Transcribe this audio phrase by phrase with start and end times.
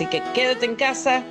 [0.00, 1.22] Así que quédate en casa,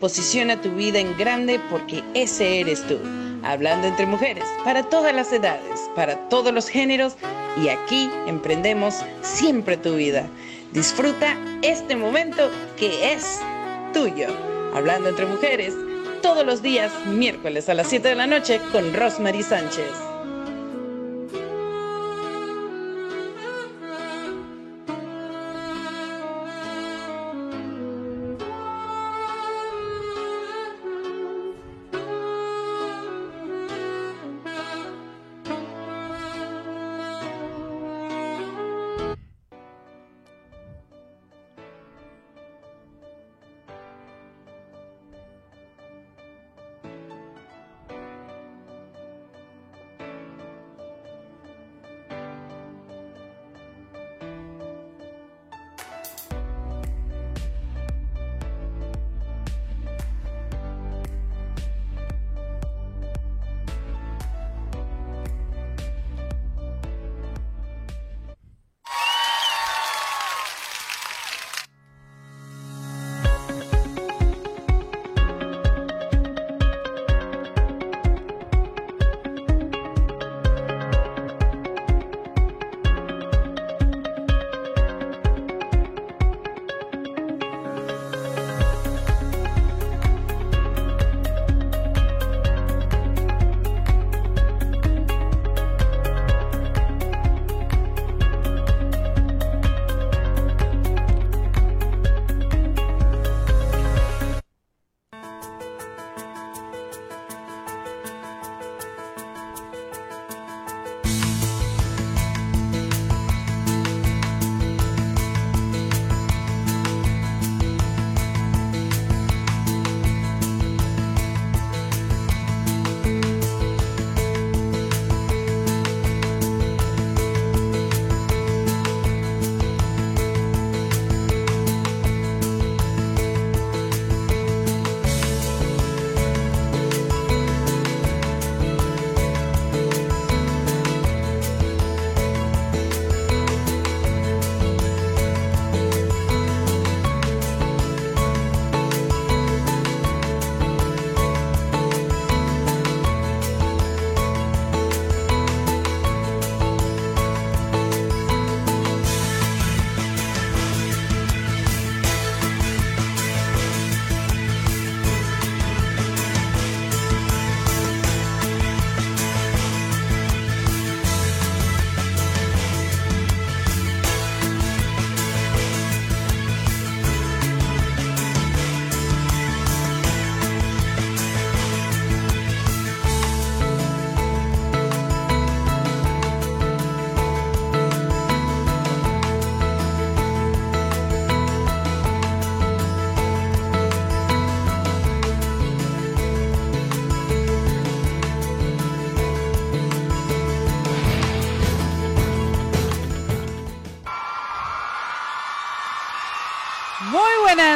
[0.00, 2.98] posiciona tu vida en grande porque ese eres tú.
[3.42, 7.14] Hablando entre mujeres, para todas las edades, para todos los géneros
[7.62, 10.26] y aquí emprendemos siempre tu vida.
[10.72, 13.38] Disfruta este momento que es
[13.92, 14.28] tuyo.
[14.74, 15.74] Hablando entre mujeres,
[16.22, 20.05] todos los días, miércoles a las 7 de la noche con Rosemary Sánchez.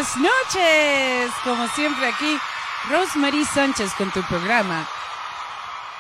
[0.01, 1.31] Buenas noches.
[1.45, 2.39] Como siempre aquí,
[2.89, 4.89] Rosemary Sánchez con tu programa.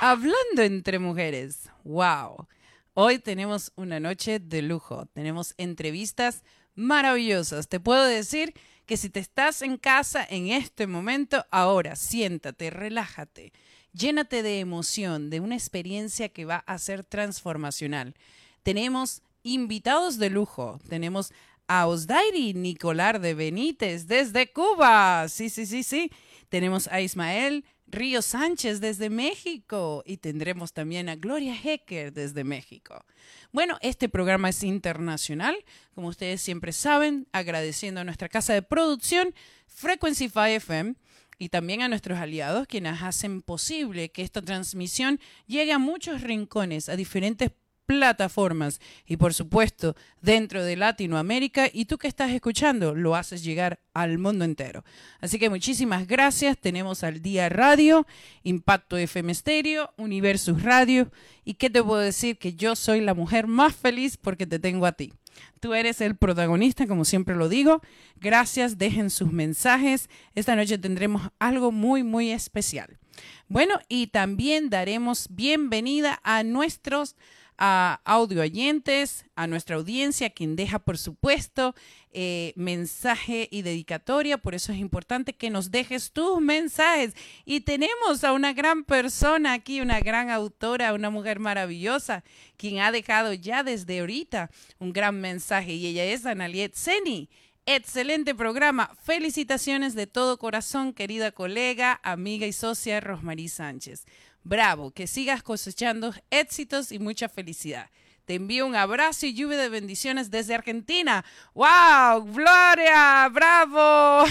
[0.00, 1.68] Hablando entre mujeres.
[1.84, 2.48] Wow.
[2.94, 5.04] Hoy tenemos una noche de lujo.
[5.12, 6.44] Tenemos entrevistas
[6.74, 7.68] maravillosas.
[7.68, 8.54] Te puedo decir
[8.86, 13.52] que si te estás en casa en este momento, ahora siéntate, relájate,
[13.92, 18.14] llénate de emoción, de una experiencia que va a ser transformacional.
[18.62, 20.80] Tenemos invitados de lujo.
[20.88, 21.32] Tenemos
[21.72, 25.28] a Osdairi Nicolar de Benítez desde Cuba.
[25.28, 26.10] Sí, sí, sí, sí.
[26.48, 33.04] Tenemos a Ismael Río Sánchez desde México y tendremos también a Gloria Hecker desde México.
[33.52, 35.56] Bueno, este programa es internacional,
[35.94, 39.32] como ustedes siempre saben, agradeciendo a nuestra casa de producción
[39.68, 40.94] Frequency 5 FM
[41.38, 46.88] y también a nuestros aliados quienes hacen posible que esta transmisión llegue a muchos rincones,
[46.88, 47.52] a diferentes
[47.90, 53.80] plataformas y por supuesto dentro de Latinoamérica y tú que estás escuchando lo haces llegar
[53.94, 54.84] al mundo entero.
[55.20, 56.56] Así que muchísimas gracias.
[56.56, 58.06] Tenemos al Día Radio,
[58.44, 61.10] Impacto FM Stereo, Universus Radio
[61.44, 64.86] y qué te puedo decir que yo soy la mujer más feliz porque te tengo
[64.86, 65.12] a ti.
[65.58, 67.82] Tú eres el protagonista, como siempre lo digo.
[68.20, 70.08] Gracias, dejen sus mensajes.
[70.36, 73.00] Esta noche tendremos algo muy, muy especial.
[73.48, 77.16] Bueno, y también daremos bienvenida a nuestros
[77.62, 81.74] a audio oyentes, a nuestra audiencia, quien deja, por supuesto,
[82.10, 84.38] eh, mensaje y dedicatoria.
[84.38, 87.14] Por eso es importante que nos dejes tus mensajes.
[87.44, 92.24] Y tenemos a una gran persona aquí, una gran autora, una mujer maravillosa,
[92.56, 95.74] quien ha dejado ya desde ahorita un gran mensaje.
[95.74, 97.28] Y ella es Analiet Seni.
[97.66, 98.90] Excelente programa.
[99.04, 104.06] Felicitaciones de todo corazón, querida colega, amiga y socia Rosmarie Sánchez.
[104.42, 107.90] Bravo, que sigas cosechando éxitos y mucha felicidad.
[108.30, 111.24] Te envío un abrazo y lluvia de bendiciones desde Argentina.
[111.52, 112.32] ¡Wow!
[112.32, 113.28] ¡Gloria!
[113.28, 114.24] ¡Bravo!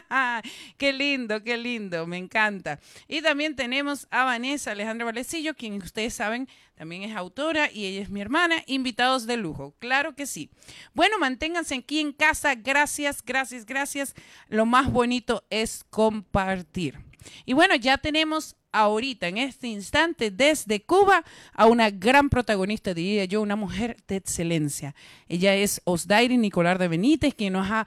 [0.78, 2.06] ¡Qué lindo, qué lindo!
[2.06, 2.80] Me encanta.
[3.06, 8.02] Y también tenemos a Vanessa Alejandra Valecillo, quien ustedes saben también es autora y ella
[8.02, 8.62] es mi hermana.
[8.66, 10.50] Invitados de lujo, claro que sí.
[10.94, 12.54] Bueno, manténganse aquí en casa.
[12.54, 14.14] Gracias, gracias, gracias.
[14.48, 17.05] Lo más bonito es compartir.
[17.44, 23.24] Y bueno, ya tenemos ahorita, en este instante, desde Cuba, a una gran protagonista, diría
[23.24, 24.94] yo, una mujer de excelencia.
[25.28, 27.86] Ella es Osdairi Nicolar de Benítez, quien nos ha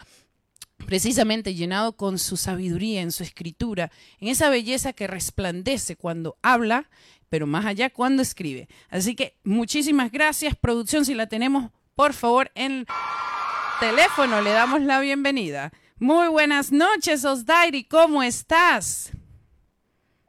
[0.86, 6.90] precisamente llenado con su sabiduría en su escritura, en esa belleza que resplandece cuando habla,
[7.30, 8.68] pero más allá cuando escribe.
[8.90, 12.86] Así que muchísimas gracias, producción, si la tenemos, por favor, en
[13.80, 15.72] teléfono, le damos la bienvenida.
[16.00, 19.12] Muy buenas noches, Osdairi, ¿cómo estás?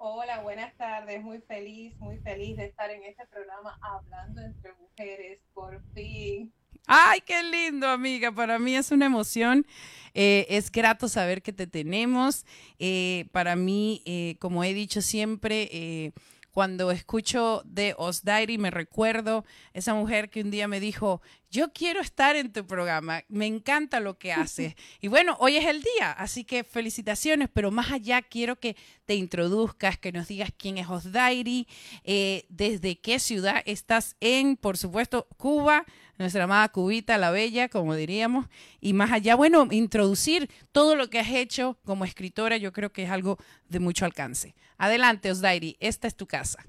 [0.02, 1.22] Hola, buenas tardes.
[1.22, 6.50] Muy feliz, muy feliz de estar en este programa hablando entre mujeres, por fin.
[6.86, 8.32] Ay, qué lindo, amiga.
[8.32, 9.66] Para mí es una emoción.
[10.14, 12.46] Eh, es grato saber que te tenemos.
[12.78, 16.14] Eh, para mí, eh, como he dicho siempre,
[16.50, 22.00] cuando escucho de Osdairi me recuerdo esa mujer que un día me dijo, yo quiero
[22.00, 24.74] estar en tu programa, me encanta lo que haces.
[25.00, 29.14] y bueno, hoy es el día, así que felicitaciones, pero más allá quiero que te
[29.14, 31.66] introduzcas, que nos digas quién es Osdairi,
[32.04, 35.84] eh, desde qué ciudad estás en, por supuesto, Cuba,
[36.20, 38.46] nuestra amada Cubita, la Bella, como diríamos,
[38.78, 43.04] y más allá, bueno, introducir todo lo que has hecho como escritora, yo creo que
[43.04, 43.38] es algo
[43.70, 44.54] de mucho alcance.
[44.76, 46.62] Adelante, Osdairi, esta es tu casa.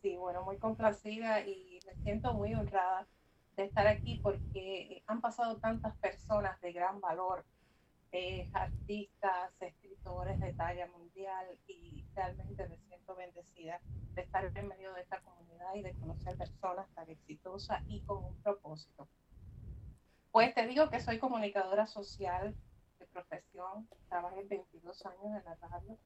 [0.00, 3.06] Sí, bueno, muy complacida y me siento muy honrada
[3.56, 7.44] de estar aquí porque han pasado tantas personas de gran valor,
[8.16, 13.80] eh, artistas, escritores de talla mundial y realmente me siento bendecida
[14.14, 18.24] de estar en medio de esta comunidad y de conocer personas tan exitosas y con
[18.24, 19.08] un propósito.
[20.30, 22.54] Pues te digo que soy comunicadora social
[23.00, 25.98] de profesión, trabajé 22 años en la radio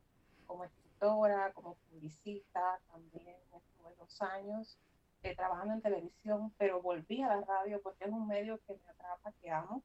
[0.46, 4.78] como escritora, como publicista, también estuve dos años
[5.24, 8.90] eh, trabajando en televisión, pero volví a la radio porque es un medio que me
[8.92, 9.82] atrapa, que amo.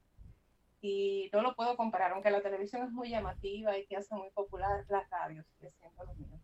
[0.85, 4.30] Y no lo puedo comparar, aunque la televisión es muy llamativa y que hace muy
[4.31, 6.38] popular, la radio sigue siendo lo mío.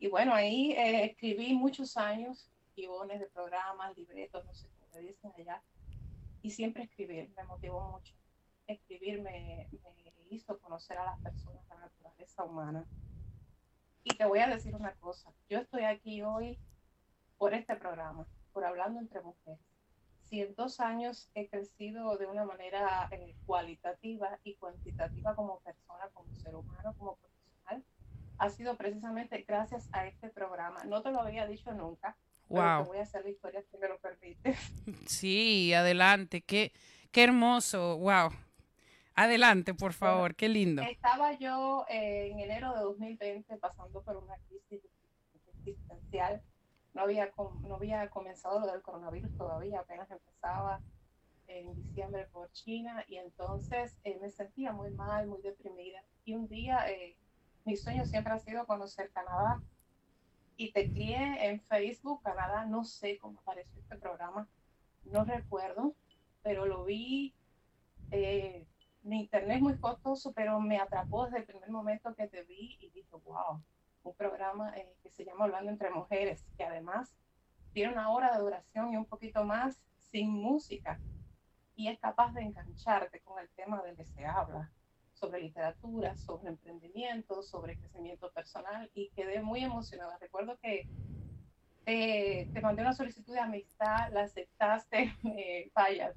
[0.00, 5.02] Y bueno, ahí eh, escribí muchos años, guiones de programas, libretos, no sé cómo le
[5.02, 5.62] dicen allá.
[6.42, 8.12] Y siempre escribir me motivó mucho.
[8.66, 12.84] Escribir me, me hizo conocer a las personas, la naturaleza humana.
[14.02, 16.58] Y te voy a decir una cosa, yo estoy aquí hoy
[17.38, 19.75] por este programa, por Hablando entre Mujeres.
[20.28, 26.08] Si en dos años he crecido de una manera eh, cualitativa y cuantitativa como persona,
[26.12, 27.84] como ser humano, como profesional,
[28.38, 30.82] ha sido precisamente gracias a este programa.
[30.84, 32.16] No te lo había dicho nunca.
[32.48, 32.84] Wow.
[32.84, 34.54] te voy a hacer la historia si me lo permite.
[35.06, 36.42] Sí, adelante.
[36.42, 36.72] Qué,
[37.12, 37.98] qué hermoso.
[37.98, 38.30] Wow.
[39.14, 40.34] Adelante, por favor.
[40.34, 40.82] qué lindo.
[40.82, 44.82] Estaba yo eh, en enero de 2020 pasando por una crisis
[45.56, 46.42] existencial
[46.96, 50.80] no había, no había comenzado lo del coronavirus todavía, apenas empezaba
[51.46, 56.02] en diciembre por China y entonces eh, me sentía muy mal, muy deprimida.
[56.24, 57.18] Y un día eh,
[57.66, 59.62] mi sueño siempre ha sido conocer Canadá
[60.56, 64.48] y te crié en Facebook Canadá, no sé cómo apareció este programa,
[65.04, 65.94] no recuerdo,
[66.42, 67.34] pero lo vi.
[68.10, 68.66] Eh,
[69.02, 72.78] mi internet es muy costoso, pero me atrapó desde el primer momento que te vi
[72.80, 73.62] y dije, wow,
[74.06, 77.14] un programa eh, que se llama Hablando entre Mujeres, que además
[77.72, 81.00] tiene una hora de duración y un poquito más sin música.
[81.74, 84.70] Y es capaz de engancharte con el tema del que se habla,
[85.12, 90.16] sobre literatura, sobre emprendimiento, sobre crecimiento personal y quedé muy emocionada.
[90.18, 90.88] Recuerdo que
[91.84, 96.14] te, te mandé una solicitud de amistad, la aceptaste, eh, vaya,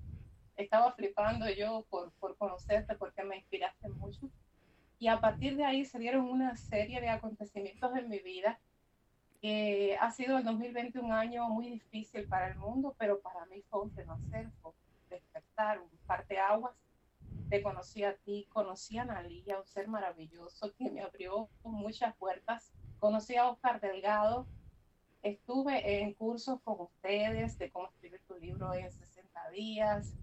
[0.55, 4.29] estaba flipando yo por, por conocerte porque me inspiraste mucho
[4.99, 8.59] y a partir de ahí se dieron una serie de acontecimientos en mi vida.
[9.41, 13.63] que ha sido el 2020 un año muy difícil para el mundo, pero para mí
[13.69, 14.73] fue un renacer, fue
[15.09, 16.75] despertar, un parteaguas.
[17.49, 22.73] Te conocí a ti, conocí a Analia, un ser maravilloso que me abrió muchas puertas.
[22.99, 24.45] Conocí a Oscar Delgado,
[25.21, 30.17] estuve en cursos con ustedes de cómo escribir tu libro en 60 días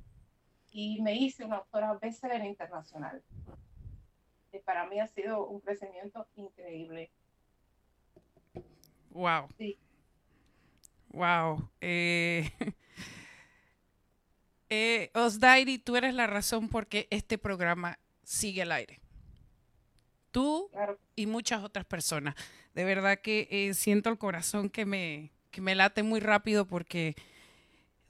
[0.70, 3.22] y me hice una autora bestseller internacional.
[4.64, 7.10] Para mí ha sido un crecimiento increíble.
[9.10, 9.48] Wow.
[9.56, 9.78] Sí.
[11.08, 11.70] Wow.
[11.80, 12.50] Eh,
[14.68, 19.00] eh, Osdairi, tú eres la razón por qué este programa sigue al aire.
[20.30, 20.70] Tú
[21.14, 22.34] y muchas otras personas.
[22.74, 27.16] De verdad que eh, siento el corazón que me, que me late muy rápido porque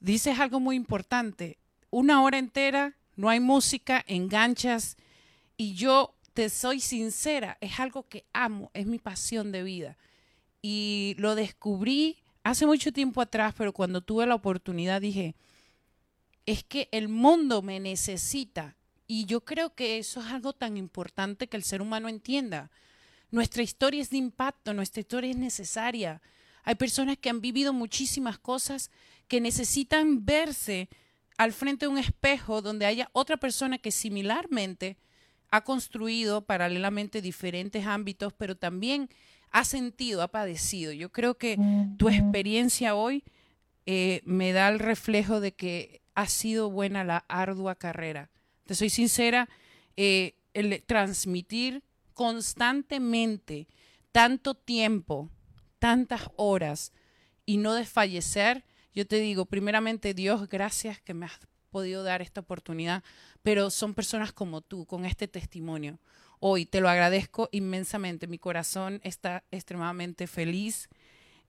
[0.00, 1.58] dices algo muy importante.
[1.90, 4.96] Una hora entera, no hay música, enganchas
[5.56, 9.96] y yo te soy sincera, es algo que amo, es mi pasión de vida.
[10.60, 15.34] Y lo descubrí hace mucho tiempo atrás, pero cuando tuve la oportunidad dije,
[16.44, 18.76] es que el mundo me necesita.
[19.06, 22.70] Y yo creo que eso es algo tan importante que el ser humano entienda.
[23.30, 26.20] Nuestra historia es de impacto, nuestra historia es necesaria.
[26.64, 28.90] Hay personas que han vivido muchísimas cosas
[29.26, 30.90] que necesitan verse
[31.38, 34.98] al frente de un espejo donde haya otra persona que similarmente
[35.56, 39.08] ha construido paralelamente diferentes ámbitos, pero también
[39.50, 40.92] ha sentido, ha padecido.
[40.92, 41.58] Yo creo que
[41.96, 43.24] tu experiencia hoy
[43.86, 48.30] eh, me da el reflejo de que ha sido buena la ardua carrera.
[48.64, 49.48] Te soy sincera,
[49.96, 51.82] eh, el transmitir
[52.14, 53.68] constantemente
[54.12, 55.30] tanto tiempo,
[55.78, 56.92] tantas horas
[57.44, 61.38] y no desfallecer, yo te digo, primeramente Dios, gracias que me has
[61.76, 63.04] podido dar esta oportunidad,
[63.42, 65.98] pero son personas como tú, con este testimonio.
[66.40, 70.88] Hoy te lo agradezco inmensamente, mi corazón está extremadamente feliz.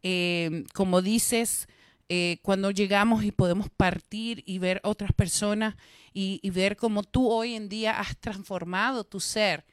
[0.04, 1.70] Eh, como dices,
[2.10, 5.76] eh, cuando llegamos y podemos partir y ver otras personas
[6.12, 9.64] y, y, ver cómo tú hoy en día has transformado tu ser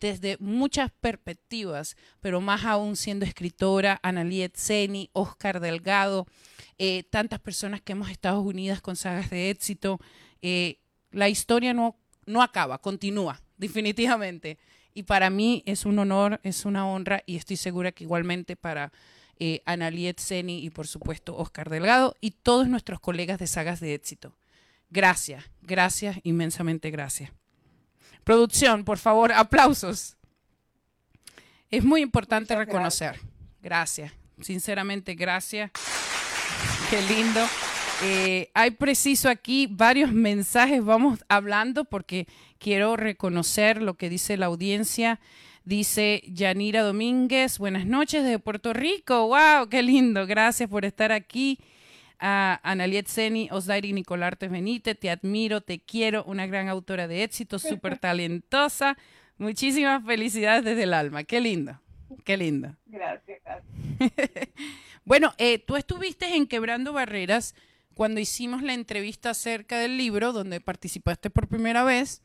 [0.00, 6.26] desde muchas perspectivas, pero más aún siendo escritora, Analiet Seni, Oscar Delgado,
[6.78, 10.00] eh, tantas personas que hemos estado unidas con sagas de éxito.
[10.42, 14.58] Eh, la historia no, no acaba, continúa, definitivamente.
[14.94, 18.92] Y para mí es un honor, es una honra y estoy segura que igualmente para
[19.38, 23.94] eh, Analiet Seni y por supuesto Oscar Delgado y todos nuestros colegas de sagas de
[23.94, 24.34] éxito.
[24.90, 27.30] Gracias, gracias, inmensamente gracias.
[28.28, 30.18] Producción, por favor, aplausos.
[31.70, 33.18] Es muy importante reconocer.
[33.62, 34.12] Gracias.
[34.42, 35.70] Sinceramente, gracias.
[36.90, 37.40] Qué lindo.
[38.02, 44.44] Eh, hay preciso aquí varios mensajes, vamos hablando porque quiero reconocer lo que dice la
[44.44, 45.20] audiencia.
[45.64, 49.28] Dice Yanira Domínguez, buenas noches desde Puerto Rico.
[49.28, 49.70] ¡Wow!
[49.70, 50.26] ¡Qué lindo!
[50.26, 51.58] Gracias por estar aquí.
[52.20, 57.58] A Analiet Seni, Osdairi Nicolarte Benítez, te admiro, te quiero, una gran autora de éxito,
[57.58, 58.96] súper talentosa.
[59.38, 61.22] Muchísimas felicidades desde el alma.
[61.24, 61.80] Qué lindo,
[62.24, 62.74] qué lindo.
[62.86, 63.40] Gracias.
[65.04, 67.54] bueno, eh, tú estuviste en Quebrando Barreras
[67.94, 72.22] cuando hicimos la entrevista acerca del libro, donde participaste por primera vez,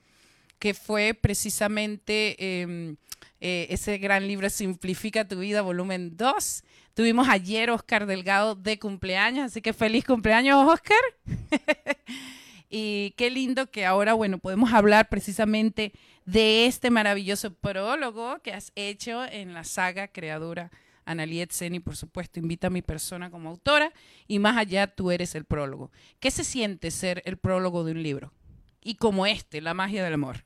[0.59, 2.95] que fue precisamente em,
[3.41, 6.63] eh, ese gran libro Simplifica tu vida, volumen 2.
[6.93, 10.99] Tuvimos ayer Oscar Delgado de cumpleaños, así que feliz cumpleaños, Oscar.
[12.69, 15.91] y qué lindo que ahora, bueno, podemos hablar precisamente
[16.25, 20.71] de este maravilloso prólogo que has hecho en la saga creadora
[21.05, 23.91] Analiet Seni, por supuesto, invita a mi persona como autora
[24.27, 25.91] y más allá tú eres el prólogo.
[26.19, 28.31] ¿Qué se siente ser el prólogo de un libro?
[28.81, 30.43] Y como este, La magia del amor.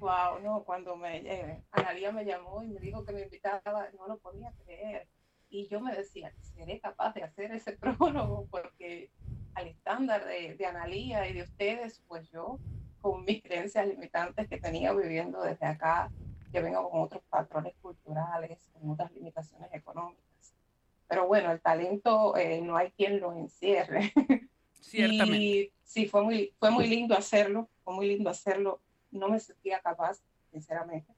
[0.00, 4.08] Wow, no, cuando me, eh, Analia me llamó y me dijo que me invitaba, no
[4.08, 5.06] lo podía creer.
[5.50, 8.46] Y yo me decía, ¿seré capaz de hacer ese prólogo?
[8.50, 9.10] Porque
[9.54, 12.58] al estándar de, de Analia y de ustedes, pues yo,
[13.02, 16.10] con mis creencias limitantes que tenía viviendo desde acá,
[16.50, 20.54] que vengo con otros patrones culturales, con otras limitaciones económicas.
[21.08, 24.14] Pero bueno, el talento eh, no hay quien lo encierre.
[24.72, 25.36] Ciertamente.
[25.36, 28.80] Y sí, fue muy, fue muy lindo hacerlo, fue muy lindo hacerlo
[29.10, 31.12] no me sentía capaz, sinceramente.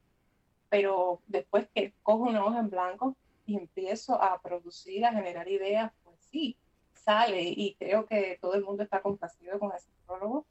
[0.69, 5.93] Pero después que cojo una hoja en blanco y empiezo a producir, a generar ideas,
[6.05, 6.57] pues sí,
[6.95, 10.47] sale y creo que todo el mundo está complacido con ese prólogo.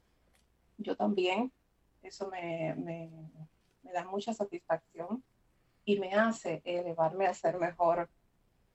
[0.78, 1.52] Yo también,
[2.02, 3.10] eso me, me,
[3.82, 5.22] me da mucha satisfacción
[5.84, 8.08] y me hace elevarme a ser mejor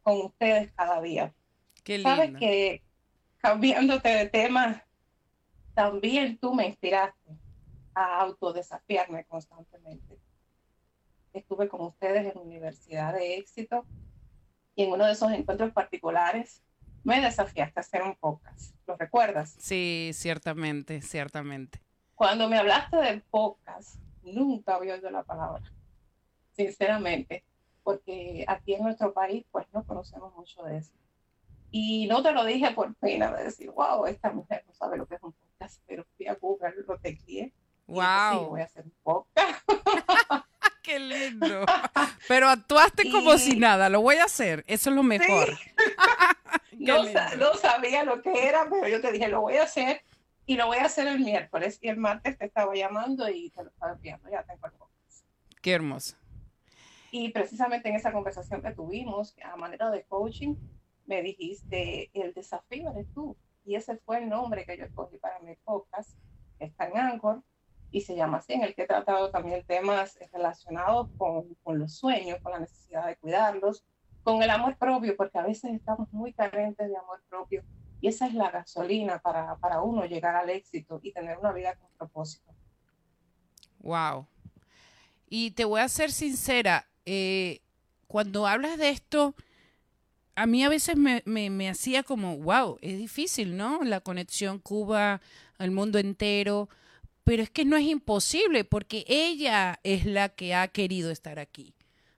[0.04, 1.34] con ustedes cada día.
[1.84, 2.10] Qué lindo.
[2.10, 2.82] Sabes que
[3.38, 4.86] cambiándote de tema,
[5.74, 7.38] también tú me inspiraste
[7.98, 10.20] a autodesafiarme constantemente.
[11.34, 13.86] Estuve con ustedes en Universidad de Éxito
[14.76, 16.62] y en uno de esos encuentros particulares
[17.04, 18.76] me desafiaste a hacer un podcast.
[18.86, 19.56] ¿Lo recuerdas?
[19.58, 21.82] Sí, ciertamente, ciertamente.
[22.14, 25.64] Cuando me hablaste de podcast, nunca había oído la palabra,
[26.52, 27.44] sinceramente,
[27.82, 30.94] porque aquí en nuestro país pues no conocemos mucho de eso.
[31.72, 35.08] Y no te lo dije por pena de decir, wow, esta mujer no sabe lo
[35.08, 37.54] que es un podcast, pero fui a Google, lo tecleé.
[37.88, 38.02] Wow.
[38.02, 39.64] Y sí, voy a hacer un podcast.
[40.88, 41.66] Qué lindo.
[42.30, 45.50] Pero actuaste como si nada, lo voy a hacer, eso es lo mejor.
[46.78, 47.04] no,
[47.38, 50.02] no, sabía lo que era, pero yo te dije, lo voy a hacer
[50.46, 51.80] y lo voy a hacer el miércoles.
[51.82, 55.26] Y el martes te estaba llamando y te lo estaba enviando, ya tengo el podcast.
[55.62, 56.16] Qué hermoso.
[57.12, 60.56] Y precisamente en esa conversación que tuvimos, a manera de coaching,
[61.06, 63.36] me dijiste, el desafío eres tú.
[63.66, 66.18] Y ese fue el nombre que yo escogí para mi podcast,
[66.60, 67.44] está en Anchor,
[67.92, 72.40] y se llama así, en el que he tratado también temas relacionados con, los sueños,
[72.42, 73.84] con la necesidad de cuidarlos,
[74.24, 77.64] con el amor propio, porque a veces estamos muy carentes de amor propio,
[78.02, 81.76] y esa es la gasolina para, para uno llegar al éxito y tener una vida
[81.76, 82.54] con propósito.
[83.80, 84.28] Wow.
[85.30, 87.62] Y te voy a ser sincera, eh,
[88.08, 89.36] cuando hablas de esto,
[90.36, 93.84] a mí a veces me, me, hacía como, wow, es difícil, ¿no?
[93.84, 95.22] La conexión Cuba
[95.58, 96.70] al mundo entero,
[97.28, 101.74] pero es que no es imposible porque ella es la que ha querido estar aquí.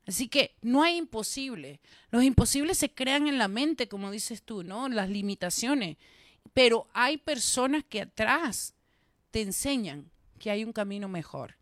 [0.05, 1.79] Así que no hay imposible.
[2.11, 4.87] Los imposibles se crean en la mente, como dices tú, ¿no?
[4.87, 5.97] Las limitaciones.
[6.53, 8.75] Pero hay personas que atrás
[9.31, 11.55] te enseñan que hay un camino mejor.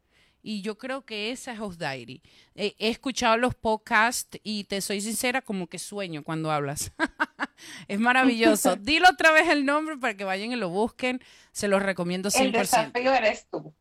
[0.50, 2.22] Y yo creo que esa es House Diary.
[2.56, 6.94] he escuchado los podcasts y te soy sincera, como que sueño cuando hablas.
[7.90, 8.76] es maravilloso.
[8.80, 11.22] Dilo otra vez el nombre para que vayan y lo busquen.
[11.52, 12.40] Se los recomiendo 100%.
[12.46, 13.74] El desafío eres tú.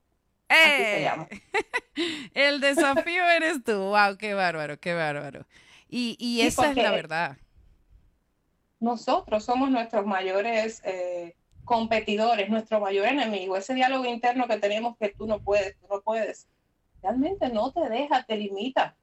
[0.51, 1.29] Llama.
[2.35, 3.77] el desafío eres tú.
[3.77, 5.47] Wow, qué bárbaro, qué bárbaro.
[5.89, 7.37] Y, y esa es la verdad.
[8.81, 13.57] Nosotros somos nuestros mayores eh, competidores, nuestro mayor enemigo.
[13.57, 16.49] Ese diálogo interno que tenemos que tú no puedes, tú no puedes
[17.07, 18.97] realmente no te deja, te limita.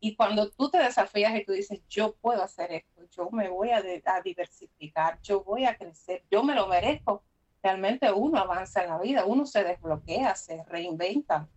[0.00, 3.70] Y cuando tú te desafías y tú dices, yo puedo hacer esto, yo me voy
[3.70, 3.82] a,
[4.22, 7.22] diversificar, yo voy a crecer, yo me lo merezco,
[7.62, 11.48] realmente uno avanza en la vida, uno se desbloquea, se reinventa.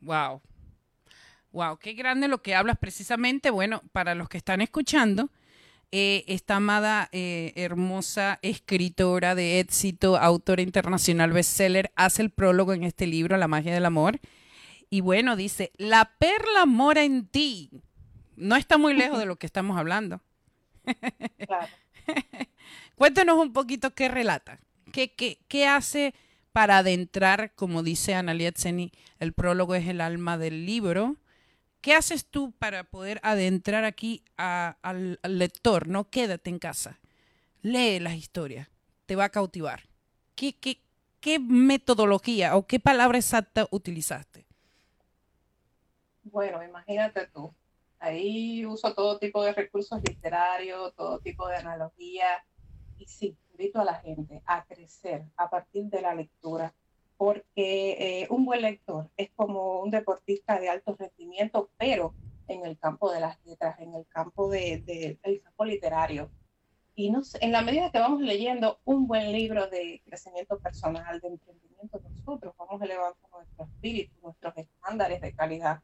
[0.00, 0.40] Wow.
[1.52, 3.50] Wow, qué grande lo que hablas precisamente.
[3.50, 5.30] Bueno, para los que están escuchando,
[5.98, 12.84] eh, esta amada, eh, hermosa escritora de éxito, autora internacional bestseller, hace el prólogo en
[12.84, 14.20] este libro, La magia del amor.
[14.90, 17.70] Y bueno, dice, la perla mora en ti.
[18.36, 20.20] No está muy lejos de lo que estamos hablando.
[21.38, 21.66] Claro.
[22.94, 24.60] Cuéntanos un poquito qué relata,
[24.92, 26.12] qué, qué, qué hace
[26.52, 31.16] para adentrar, como dice Analia Tseni, el prólogo es el alma del libro,
[31.86, 35.86] ¿Qué haces tú para poder adentrar aquí al, lector?
[35.86, 36.98] No quédate en casa.
[37.62, 38.68] Lee las historias.
[39.06, 39.82] Te va a cautivar.
[40.34, 40.56] ¿Qué,
[41.38, 44.46] metodología o qué palabra exacta utilizaste?
[46.24, 47.54] Bueno, imagínate tú.
[48.00, 52.44] Ahí uso todo tipo de recursos literarios, todo tipo de analogía.
[52.98, 56.74] Y sí, invito a la gente a crecer a partir de la lectura
[57.16, 62.14] porque eh, un buen lector es como un deportista de alto rendimiento, pero
[62.48, 66.30] en el campo de las letras, en el campo de, del campo literario.
[66.94, 71.28] Y no en la medida que vamos leyendo un buen libro de crecimiento personal, de
[71.28, 75.82] emprendimiento, nosotros vamos elevando nuestro espíritu, nuestros estándares de calidad,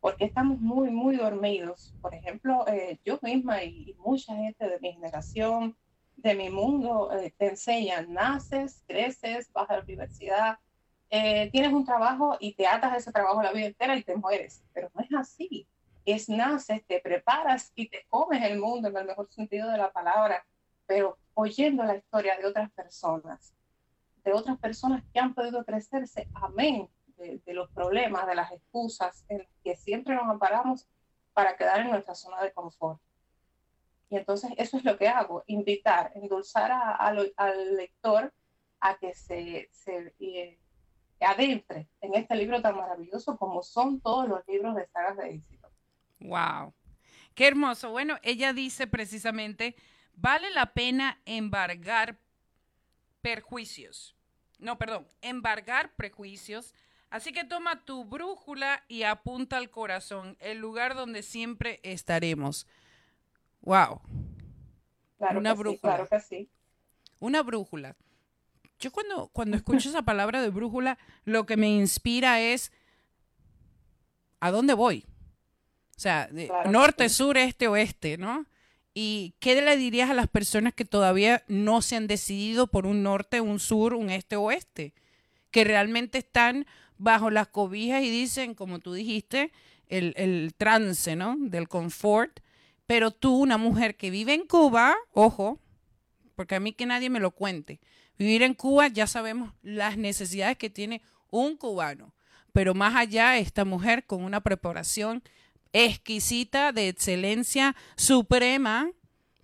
[0.00, 1.94] porque estamos muy, muy dormidos.
[2.00, 5.76] Por ejemplo, eh, yo misma y, mucha gente de mi generación,
[6.16, 10.58] de mi mundo, eh, te enseñan, naces, creces, vas a la universidad,
[11.10, 14.16] eh, tienes un trabajo y te atas a ese trabajo la vida entera y te
[14.16, 14.62] mueres.
[14.72, 15.66] Pero no es así.
[16.04, 19.92] Es naces, te preparas y te comes el mundo en el mejor sentido de la
[19.92, 20.46] palabra,
[20.86, 23.54] pero oyendo la historia de otras personas,
[24.24, 29.24] de otras personas que han podido crecerse, amén, de, de los problemas, de las excusas
[29.28, 30.86] en las que siempre nos amparamos
[31.34, 33.00] para quedar en nuestra zona de confort.
[34.10, 38.32] Y entonces eso es lo que hago, invitar, endulzar al lector
[38.80, 40.58] a que se, se eh,
[41.24, 45.68] adentre en este libro tan maravilloso como son todos los libros de sagas de éxito.
[46.20, 46.74] Wow.
[47.34, 47.90] Qué hermoso.
[47.90, 49.76] Bueno, ella dice precisamente,
[50.14, 52.18] vale la pena embargar
[53.22, 54.16] perjuicios.
[54.58, 56.74] No, perdón, embargar prejuicios.
[57.10, 62.66] Así que toma tu brújula y apunta al corazón, el lugar donde siempre estaremos.
[63.62, 64.00] Wow.
[65.16, 65.80] Claro Una brújula.
[65.80, 66.50] claro que sí.
[67.18, 67.96] Una brújula
[68.78, 72.72] yo cuando, cuando escucho esa palabra de brújula, lo que me inspira es
[74.40, 75.04] ¿a dónde voy?
[75.96, 76.28] O sea,
[76.66, 78.46] norte, sur, este, oeste, ¿no?
[78.94, 83.02] ¿Y qué le dirías a las personas que todavía no se han decidido por un
[83.02, 84.94] norte, un sur, un este, oeste?
[85.50, 86.66] Que realmente están
[86.98, 89.52] bajo las cobijas y dicen, como tú dijiste,
[89.88, 91.36] el, el trance, ¿no?
[91.38, 92.40] Del confort.
[92.86, 95.58] Pero tú, una mujer que vive en Cuba, ojo,
[96.36, 97.80] porque a mí que nadie me lo cuente,
[98.18, 102.12] vivir en Cuba ya sabemos las necesidades que tiene un cubano.
[102.52, 105.22] Pero más allá, esta mujer con una preparación
[105.72, 108.90] exquisita, de excelencia suprema,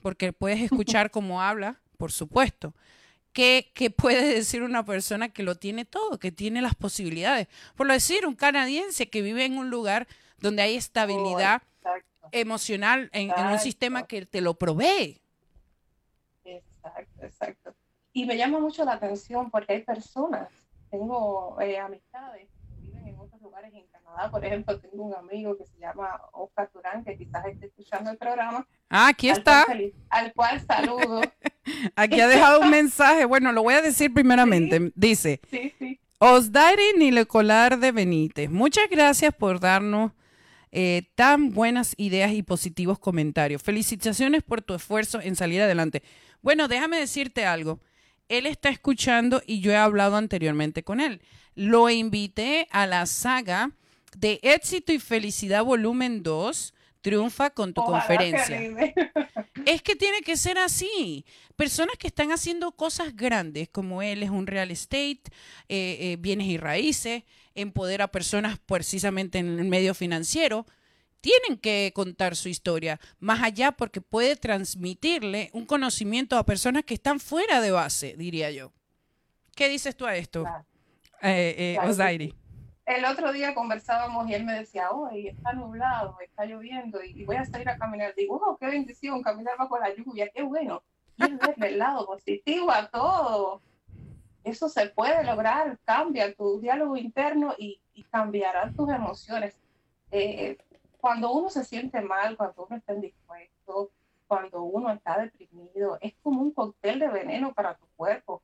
[0.00, 2.74] porque puedes escuchar cómo habla, por supuesto.
[3.32, 7.48] ¿Qué, puede decir una persona que lo tiene todo, que tiene las posibilidades?
[7.74, 10.06] Por lo decir, un canadiense que vive en un lugar
[10.38, 11.62] donde hay estabilidad
[12.30, 15.20] emocional, en, un sistema que te lo provee.
[16.44, 17.63] Exacto, exacto.
[18.16, 20.48] Y me llama mucho la atención porque hay personas,
[20.88, 24.30] tengo eh, amistades que viven en otros lugares en Canadá.
[24.30, 28.16] Por ejemplo, tengo un amigo que se llama Oscar Turán, que quizás esté escuchando el
[28.16, 28.68] programa.
[28.88, 29.66] Ah, aquí está.
[30.10, 31.22] Al cual, saludo.
[31.96, 33.24] aquí ha dejado un mensaje.
[33.24, 34.92] Bueno, lo voy a decir primeramente.
[34.94, 35.98] Dice, sí, sí.
[36.20, 40.12] Osdari Nilecolar de Benítez, muchas gracias por darnos
[40.70, 43.60] eh, tan buenas ideas y positivos comentarios.
[43.60, 46.04] Felicitaciones por tu esfuerzo en salir adelante.
[46.42, 47.80] Bueno, déjame decirte algo
[48.28, 51.20] él está escuchando y yo he hablado anteriormente con él.
[51.54, 53.70] Lo invité a la saga
[54.16, 58.60] de Éxito y Felicidad Volumen 2, Triunfa con tu conferencia.
[59.66, 61.24] es que tiene que ser así.
[61.54, 65.22] Personas que están haciendo cosas grandes, como él es un real estate,
[65.68, 70.66] eh, eh, bienes y raíces, empodera a personas precisamente en el medio financiero
[71.24, 76.92] tienen que contar su historia más allá porque puede transmitirle un conocimiento a personas que
[76.92, 78.72] están fuera de base, diría yo.
[79.56, 80.44] ¿Qué dices tú a esto,
[81.22, 82.34] eh, eh
[82.84, 87.36] El otro día conversábamos y él me decía, hoy está nublado, está lloviendo y voy
[87.36, 88.14] a salir a caminar.
[88.14, 90.82] Digo, oh, qué bendición caminar bajo la lluvia, qué bueno.
[91.16, 93.62] Y el lado positivo a todo.
[94.42, 99.54] Eso se puede lograr, cambia tu diálogo interno y, y cambiarán tus emociones.
[100.10, 100.58] Eh,
[101.04, 103.90] cuando uno se siente mal, cuando uno está indispuesto,
[104.26, 108.40] cuando uno está deprimido, es como un cóctel de veneno para tu cuerpo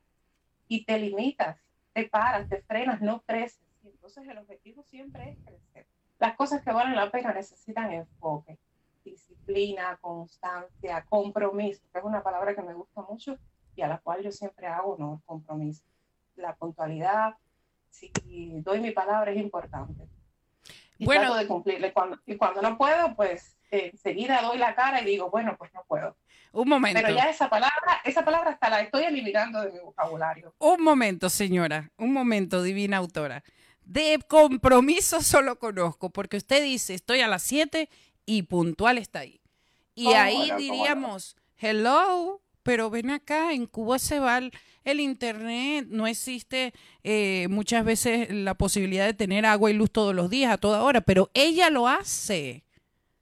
[0.67, 1.57] y te limitas,
[1.91, 3.63] te paras, te frenas, no creces.
[3.83, 5.87] Y entonces el objetivo siempre es crecer.
[6.19, 8.59] Las cosas que valen la pena necesitan enfoque,
[9.03, 13.39] disciplina, constancia, compromiso, que es una palabra que me gusta mucho
[13.75, 15.83] y a la cual yo siempre hago no compromiso.
[16.35, 17.37] La puntualidad,
[17.89, 18.11] si
[18.61, 20.07] doy mi palabra es importante
[21.01, 21.93] y bueno, trato de cumplirle.
[21.93, 25.83] Cuando, y cuando no puedo, pues enseguida doy la cara y digo, bueno, pues no
[25.87, 26.15] puedo.
[26.51, 27.01] Un momento.
[27.01, 30.53] Pero ya esa palabra, esa palabra hasta la estoy eliminando de mi vocabulario.
[30.59, 33.43] Un momento, señora, un momento, divina autora.
[33.83, 37.89] De compromiso solo conozco, porque usted dice, estoy a las 7
[38.27, 39.41] y puntual está ahí.
[39.95, 44.39] Y ahí diríamos, hello, pero ven acá, en Cuba se va
[44.83, 50.15] el, internet, no existe eh, muchas veces la posibilidad de tener agua y luz todos
[50.15, 52.63] los días, a toda hora, pero ella lo hace.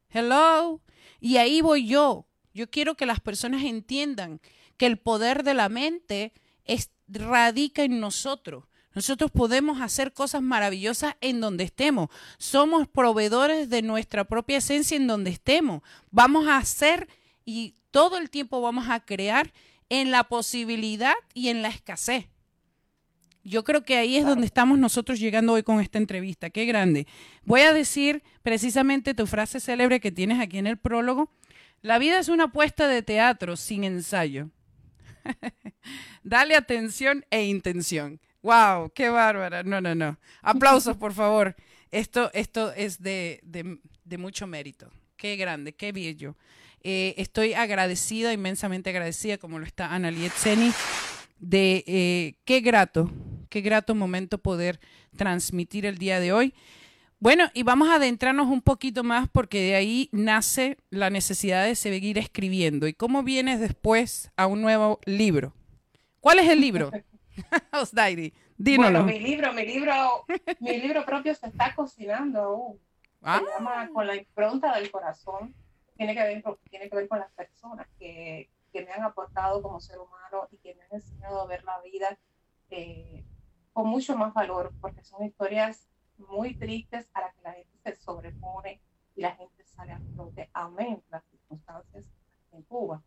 [0.09, 0.81] Hello.
[1.19, 2.25] Y ahí voy yo.
[2.53, 4.41] Yo quiero que las personas entiendan
[4.77, 6.33] que el poder de la mente
[7.07, 8.65] radica en nosotros.
[8.93, 12.09] Nosotros podemos hacer cosas maravillosas en donde estemos.
[12.37, 15.83] Somos proveedores de nuestra propia esencia en donde estemos.
[16.11, 17.07] Vamos a hacer
[17.45, 19.53] y todo el tiempo vamos a crear
[19.89, 22.27] en la posibilidad y en la escasez.
[23.43, 26.49] Yo creo que ahí es donde estamos nosotros llegando hoy con esta entrevista.
[26.49, 27.07] Qué grande.
[27.43, 31.31] Voy a decir precisamente tu frase célebre que tienes aquí en el prólogo.
[31.81, 34.49] La vida es una apuesta de teatro sin ensayo.
[36.23, 38.19] Dale atención e intención.
[38.41, 38.91] ¡Wow!
[38.93, 39.63] ¡Qué bárbara!
[39.63, 40.19] No, no, no.
[40.41, 41.55] Aplausos, por favor.
[41.91, 44.91] Esto, esto es de, de mucho mérito.
[45.19, 46.37] Qué grande, qué bello.
[46.81, 50.71] Eh, estoy agradecida, inmensamente agradecida, como lo está Analiet Seni,
[51.39, 53.11] de eh, qué grato,
[53.49, 54.79] qué grato momento poder
[55.17, 56.53] transmitir el día de hoy.
[57.19, 61.75] Bueno, y vamos a adentrarnos un poquito más porque de ahí nace la necesidad de
[61.75, 62.87] seguir escribiendo.
[62.87, 65.53] ¿Y cómo vienes después a un nuevo libro?
[66.21, 66.91] ¿Cuál es el libro?
[67.73, 69.03] Osdairi, dínoslo.
[69.03, 70.25] Bueno, mi libro, mi libro,
[70.61, 72.88] mi libro propio se está cocinando aún.
[73.21, 73.89] Se llama ah.
[73.93, 75.53] Con la impronta del corazón
[75.97, 79.81] tiene que ver, tiene que ver con las personas que, que, me han aportado como
[79.81, 82.17] ser humano y que me han enseñado a ver la vida
[82.69, 83.25] eh,
[83.73, 87.95] con mucho más valor, porque son historias muy tristes a las que la gente se
[87.97, 88.81] sobrepone
[89.15, 92.05] y la gente sale a flote, aumenta las circunstancias
[92.51, 93.01] en Cuba.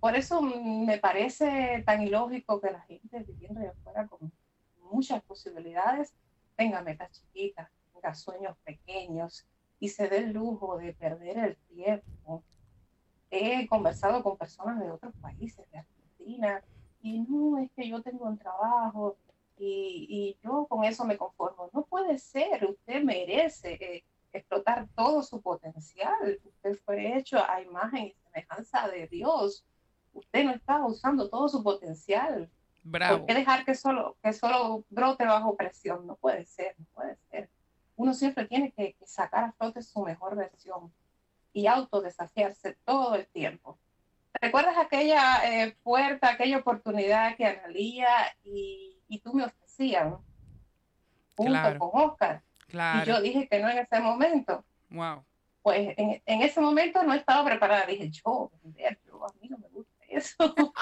[0.00, 4.32] Por eso me parece tan ilógico que la gente viviendo de afuera con
[4.90, 6.12] muchas posibilidades
[6.56, 7.70] tenga metas chiquitas,
[8.04, 9.46] tenga sueños pequeños,
[9.80, 12.42] y se dé el lujo de perder el tiempo.
[13.30, 16.62] He conversado con personas de otros países, de Argentina,
[17.02, 19.16] y no, es que yo tengo un trabajo
[19.58, 21.70] y, y yo con eso me conformo.
[21.72, 26.40] No puede ser, usted merece eh, explotar todo su potencial.
[26.44, 29.64] Usted fue hecho a imagen y semejanza de Dios.
[30.12, 32.50] Usted no está usando todo su potencial.
[32.84, 33.18] Bravo.
[33.18, 36.06] ¿Por qué dejar que solo, que solo brote bajo presión?
[36.06, 37.50] No puede ser, no puede ser.
[37.96, 40.92] Uno siempre tiene que, sacar a flote su mejor versión
[41.52, 43.78] y autodesafiarse todo el tiempo.
[44.32, 48.08] ¿Recuerdas aquella eh, puerta, aquella oportunidad que Analía
[48.42, 50.18] y, y tú me ofrecían
[51.36, 52.42] junto con Oscar?
[52.68, 54.64] Y yo dije que no en ese momento.
[54.90, 55.24] Wow.
[55.62, 57.86] Pues en, en ese momento no estaba preparada.
[57.86, 58.50] Dije, yo,
[59.06, 60.54] yo, a mí no me gusta eso.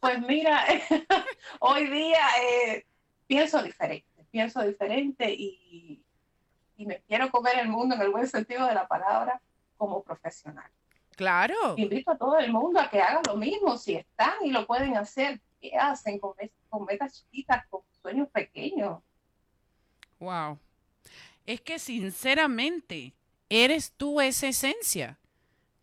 [0.00, 0.64] pues mira,
[1.60, 2.86] hoy día eh,
[3.26, 6.02] pienso diferente, pienso diferente y,
[6.80, 9.40] y me quiero comer el mundo en el buen sentido de la palabra
[9.76, 10.70] como profesional.
[11.16, 11.74] Claro.
[11.76, 14.96] Invito a todo el mundo a que hagan lo mismo, si están y lo pueden
[14.96, 16.32] hacer, ¿qué hacen con,
[16.68, 19.00] con metas chiquitas, con sueños pequeños?
[20.18, 20.58] Wow
[21.46, 23.14] es que sinceramente
[23.48, 25.18] eres tú esa esencia.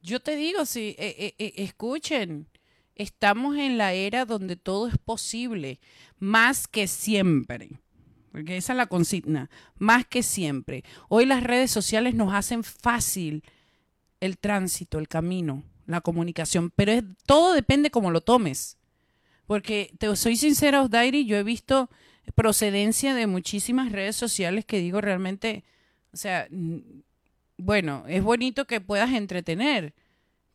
[0.02, 2.48] Yo te digo, si eh, eh, eh, escuchen,
[2.96, 5.82] estamos en la era donde todo es posible,
[6.20, 7.82] más que siempre.
[8.32, 10.84] Porque esa es la consigna, más que siempre.
[11.10, 13.44] Hoy las redes sociales nos hacen fácil
[14.20, 18.78] el tránsito, el camino, la comunicación, pero es, todo depende cómo lo tomes.
[19.46, 21.90] Porque te soy sincera, Osdairi, yo he visto
[22.36, 25.64] procedencia de muchísimas redes sociales que digo realmente,
[26.14, 26.48] o sea,
[27.58, 29.94] bueno, es bonito que puedas entretener,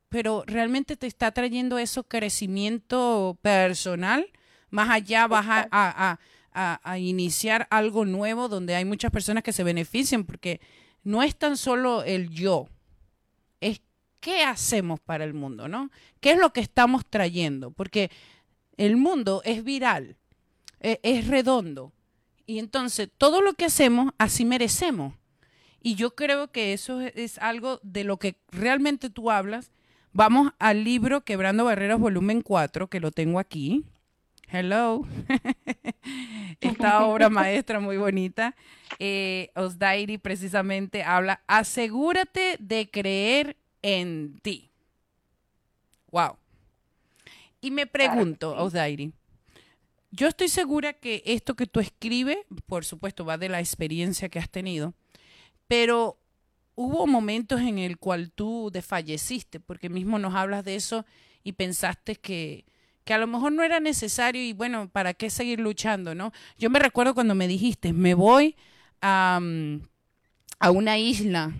[0.08, 4.26] pero realmente te está trayendo eso crecimiento personal,
[4.70, 6.20] más allá vas a, a, a,
[6.54, 10.60] a, iniciar algo nuevo donde hay muchas personas que se benefician, porque
[11.02, 12.68] no es tan solo el yo,
[13.60, 13.80] es
[14.20, 15.90] qué hacemos para el mundo, ¿no?
[16.20, 17.70] ¿Qué es lo que estamos trayendo?
[17.70, 18.10] Porque
[18.76, 20.16] el mundo es viral
[20.80, 21.92] e, es redondo.
[22.46, 25.14] Y entonces todo lo que hacemos, así merecemos.
[25.80, 29.72] Y yo creo que eso es, algo de lo que realmente tú hablas.
[30.12, 33.84] Vamos al libro Quebrando Barreras, volumen 4, que lo tengo aquí.
[34.52, 35.06] Hello.
[36.60, 38.54] Esta obra maestra muy bonita.
[38.98, 44.70] Eh, Osdairi precisamente habla, asegúrate de creer en ti.
[46.10, 46.36] Wow.
[47.62, 49.14] Y me pregunto, Osdairi,
[50.10, 52.36] yo estoy segura que esto que tú escribes,
[52.66, 54.92] por supuesto, va de la experiencia que has tenido,
[55.66, 56.18] pero
[56.74, 61.06] hubo momentos en el cual tú desfalleciste, porque mismo nos hablas de eso
[61.42, 62.66] y pensaste que,
[63.04, 66.32] que a lo mejor no era necesario y bueno, ¿para qué seguir luchando, no?
[66.58, 68.56] Yo me recuerdo cuando me dijiste, me voy
[69.00, 69.40] a,
[70.58, 71.52] a una isla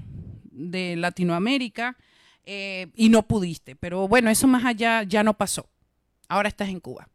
[0.50, 1.96] de Latinoamérica
[2.44, 5.68] eh, y no pudiste, pero bueno, eso más allá ya no pasó.
[6.28, 7.08] Ahora estás en Cuba.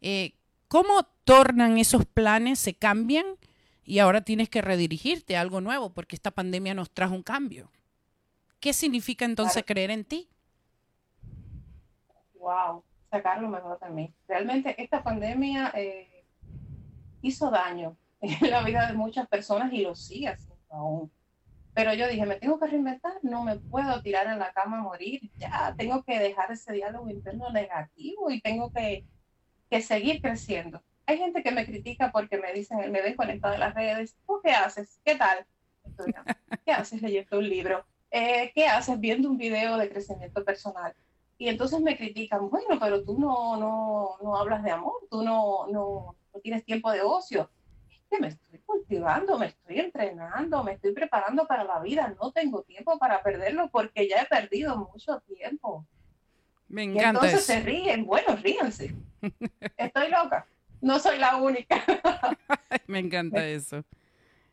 [0.00, 0.34] Eh,
[0.68, 2.58] ¿Cómo tornan esos planes?
[2.58, 3.26] ¿Se cambian?
[3.84, 7.70] Y ahora tienes que redirigirte a algo nuevo porque esta pandemia nos trajo un cambio.
[8.60, 10.28] ¿Qué significa entonces creer en ti?
[12.34, 14.14] Wow, sacar lo mejor de mí.
[14.28, 16.24] Realmente esta pandemia eh,
[17.22, 21.12] hizo daño en la vida de muchas personas y lo sigue haciendo aún.
[21.72, 24.82] Pero yo dije, me tengo que reinventar, no me puedo tirar en la cama a
[24.82, 29.06] morir, ya tengo que dejar ese diálogo interno negativo y tengo que
[29.70, 30.82] que seguir creciendo.
[31.06, 34.40] Hay gente que me critica porque me dicen, me ven conectado en las redes, ¿tú
[34.42, 35.00] qué haces?
[35.04, 35.46] ¿Qué tal?
[36.64, 37.86] ¿Qué haces leyendo un libro?
[38.10, 40.94] Eh, ¿Qué haces viendo un video de crecimiento personal?
[41.40, 45.66] Y entonces me critican, bueno, pero tú no, no, no hablas de amor, tú no,
[45.68, 47.50] no, no tienes tiempo de ocio.
[47.88, 52.30] Es que me estoy cultivando, me estoy entrenando, me estoy preparando para la vida, no
[52.30, 55.86] tengo tiempo para perderlo porque ya he perdido mucho tiempo.
[56.68, 57.08] Me encanta.
[57.08, 58.94] entonces se ríen, bueno, ríense.
[59.78, 60.46] Estoy loca,
[60.82, 61.82] no soy la única.
[62.86, 63.82] Me encanta eso.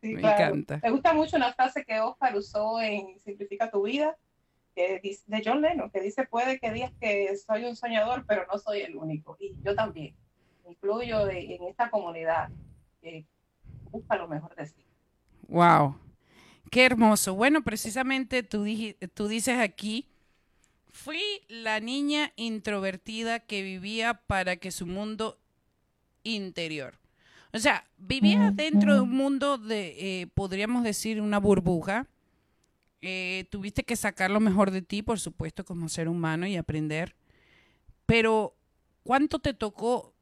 [0.02, 0.80] Me encanta.
[0.82, 4.15] Me gusta mucho una frase que Oscar usó en Simplifica tu vida,
[4.78, 8.60] que de John Lennon, que dice, puede que digas que soy un soñador, pero no
[8.60, 9.36] soy el único.
[9.40, 10.16] Y yo también,
[10.70, 12.50] incluyo en esta comunidad
[13.02, 13.26] que
[13.90, 14.86] busca lo mejor de sí.
[15.48, 15.96] Wow,
[16.70, 17.34] qué hermoso.
[17.34, 18.66] Bueno, precisamente tú,
[19.13, 20.08] tú dices aquí
[20.98, 25.38] Fui la niña introvertida que vivía para que su mundo
[26.24, 26.96] interior.
[27.54, 32.08] O sea, vivía dentro de un mundo de, eh, podríamos decir, una burbuja.
[33.02, 37.16] Eh, tuviste que sacar lo mejor de ti, por supuesto, como ser humano y aprender.
[38.06, 38.56] Pero,
[39.04, 40.16] ¿cuánto te tocó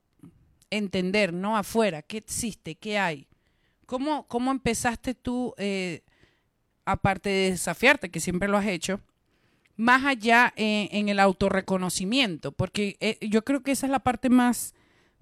[0.70, 1.56] entender, no?
[1.56, 2.76] Afuera, ¿qué existe?
[2.76, 3.28] ¿Qué hay?
[3.86, 6.04] ¿Cómo, cómo empezaste tú, eh,
[6.84, 9.00] aparte de desafiarte, que siempre lo has hecho,
[9.78, 14.74] más allá eh, en el autorreconocimiento, porque yo creo que esa es la parte más,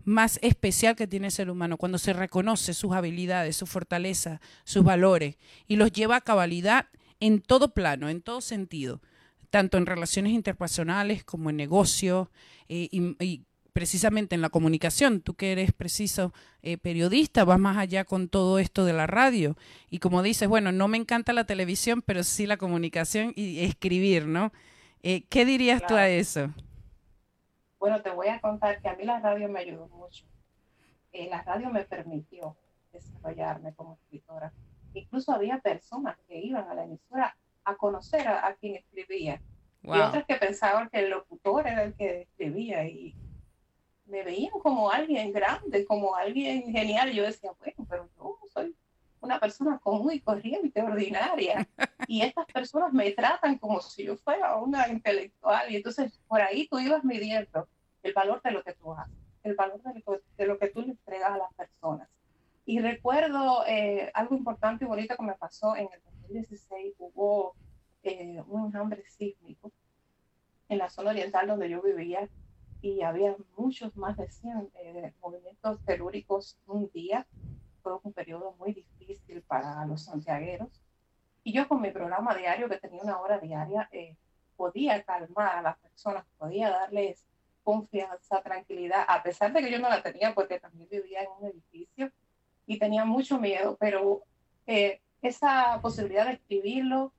[0.06, 4.84] más especial que tiene el ser humano, cuando se reconoce sus habilidades, su fortaleza, sus
[4.84, 5.38] valores
[5.68, 6.88] y los lleva a cabalidad
[7.20, 9.02] en todo plano, en todo sentido,
[9.50, 12.32] tanto en relaciones interpersonales como en negocio
[12.70, 15.22] eh, y, precisamente en la comunicación.
[15.22, 19.56] Tú que eres preciso eh, periodista, vas más allá con todo esto de la radio.
[19.90, 24.28] Y como dices, bueno, no me encanta la televisión, pero sí la comunicación y escribir,
[24.28, 24.52] ¿no?
[25.02, 26.54] Eh, ¿Qué dirías tú a eso?
[27.80, 30.24] Bueno, te voy a contar que a mí la radio me ayudó mucho.
[31.12, 32.56] la radio me permitió
[32.94, 34.54] desarrollarme como escritora
[34.94, 39.42] Incluso había personas que iban a la emisora a conocer a, quien escribía.
[39.82, 43.16] Y otras que pensaban que el locutor era el que escribía y
[44.06, 47.12] me veían como alguien grande, como alguien genial.
[47.12, 48.76] Yo decía, bueno, pero yo soy
[49.20, 51.68] una persona común y corriente, ordinaria.
[52.06, 55.72] Y estas personas me tratan como si yo fuera una intelectual.
[55.72, 57.70] Y entonces por ahí tú ibas midiendo
[58.04, 60.82] el valor de lo que tú haces, el valor de lo, de lo que tú
[60.82, 62.10] le entregas a las personas.
[62.66, 66.96] Y recuerdo eh, algo importante y bonito que me pasó en el 2016.
[66.98, 67.56] Hubo
[68.04, 69.72] eh, un enjambre sísmico
[70.70, 72.30] en la zona oriental donde yo vivía
[72.82, 77.28] y había muchos más de 100 eh, movimientos telúricos un día.
[77.82, 80.70] Fue un periodo muy difícil para los santiagueros.
[81.44, 83.90] Y yo con mi programa diario, que tenía una hora diaria,
[84.56, 87.26] podía calmar a las personas, podía darles
[87.64, 91.50] confianza, tranquilidad, a pesar de que yo no la tenía porque también vivía en un
[91.50, 92.12] edificio
[92.66, 94.24] y tenía mucho miedo, pero
[94.68, 97.14] eh, esa posibilidad de escribirlo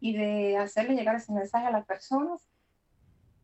[0.00, 2.48] y de hacerle llegar ese mensaje a las personas,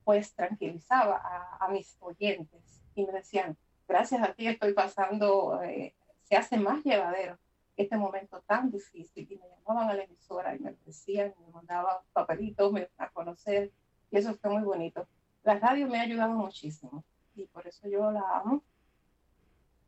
[0.05, 1.21] pues tranquilizaba
[1.61, 3.57] a, mis oyentes y me decían,
[3.89, 7.39] gracias a ti estoy pasando, eh, se hace más llevadero
[7.77, 9.27] este momento tan difícil.
[9.31, 13.73] Y me llamaban a la emisora y me decían, me mandaban papelitos a conocer
[14.11, 15.07] y eso fue muy bonito.
[15.43, 18.63] La radio me ha ayudado muchísimo y por eso yo la amo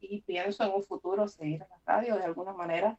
[0.00, 2.96] y pienso en un futuro seguir en la radio de alguna manera,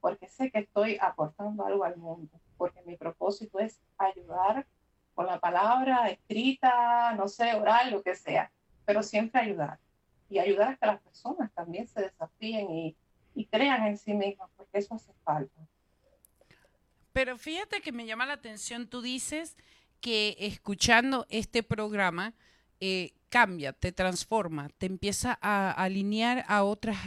[0.00, 4.66] porque sé que estoy aportando algo al mundo, porque mi propósito es ayudar
[5.14, 8.50] con la palabra escrita, no sé, oral, lo que sea,
[8.84, 9.78] pero siempre ayudar.
[10.28, 12.96] Y ayudar a que las personas también se desafíen y,
[13.34, 15.60] y crean en sí mismas, porque eso hace falta.
[17.12, 19.56] Pero fíjate que me llama la atención, tú dices
[20.00, 22.34] que escuchando este programa,
[22.80, 26.98] eh, cambia, te transforma, te empieza a, alinear a otras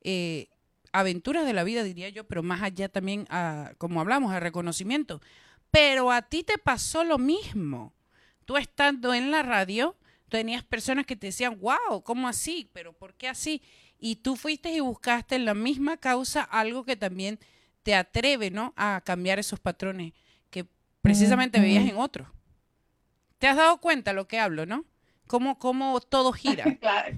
[0.00, 0.48] eh,
[0.92, 5.20] aventuras de la vida, diría yo, pero más allá también, a, como hablamos, a reconocimiento.
[5.70, 7.92] Pero a ti te pasó lo mismo.
[8.44, 9.96] Tú estando en la radio,
[10.28, 12.70] tenías personas que te decían, wow, ¿cómo así?
[12.72, 13.62] ¿Pero por qué así?
[13.98, 17.38] Y tú fuiste y buscaste en la misma causa algo que también
[17.82, 18.72] te atreve, ¿no?
[18.76, 20.12] A cambiar esos patrones
[20.50, 20.66] que
[21.02, 22.28] precisamente veías en otros.
[23.38, 24.84] ¿Te has dado cuenta lo que hablo, no?
[25.28, 26.64] Cómo, cómo todo gira.
[26.80, 27.16] claro.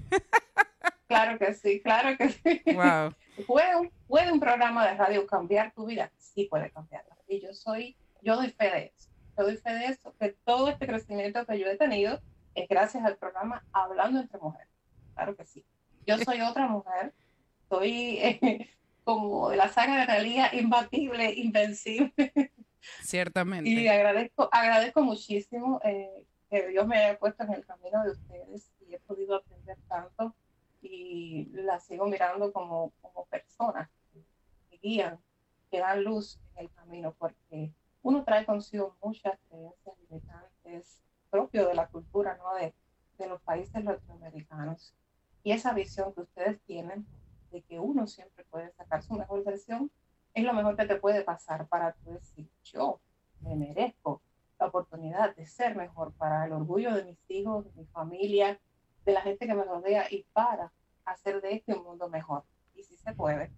[1.07, 2.61] claro que sí, claro que sí.
[2.73, 3.15] Wow.
[3.47, 6.11] ¿Puede, un, ¿Puede un programa de radio cambiar tu vida?
[6.17, 7.17] Sí puede cambiarla.
[7.27, 9.09] Y yo soy, yo doy fe de eso.
[9.37, 12.19] Yo doy fe de eso, que todo este crecimiento que yo he tenido
[12.53, 14.67] es gracias al programa Hablando entre Mujeres.
[15.15, 15.65] Claro que sí.
[16.05, 17.13] Yo soy otra mujer,
[17.69, 18.69] soy eh,
[19.03, 22.51] como de la saga de realidad imbatible, invencible.
[23.03, 23.69] Ciertamente.
[23.69, 28.73] Y agradezco, agradezco muchísimo eh, que Dios me haya puesto en el camino de ustedes
[28.81, 30.35] y he podido aprender tanto
[30.81, 33.89] y la sigo mirando como, como personas
[34.69, 35.17] que guían,
[35.69, 41.73] que dan luz en el camino, porque uno trae consigo muchas creencias limitantes propio de
[41.73, 42.53] la cultura ¿no?
[42.55, 42.73] de,
[43.17, 44.93] de los países latinoamericanos.
[45.43, 47.07] Y esa visión que ustedes tienen
[47.51, 49.89] de que uno siempre puede sacar su mejor versión,
[50.33, 52.99] es lo mejor que te puede pasar para tú decir, yo
[53.39, 54.21] me merezco
[54.61, 58.59] la oportunidad de ser mejor para el orgullo de mis hijos, de mi familia,
[59.05, 60.71] de la gente que me rodea y para
[61.03, 62.43] hacer de este un mundo mejor.
[62.75, 63.51] Y si se puede.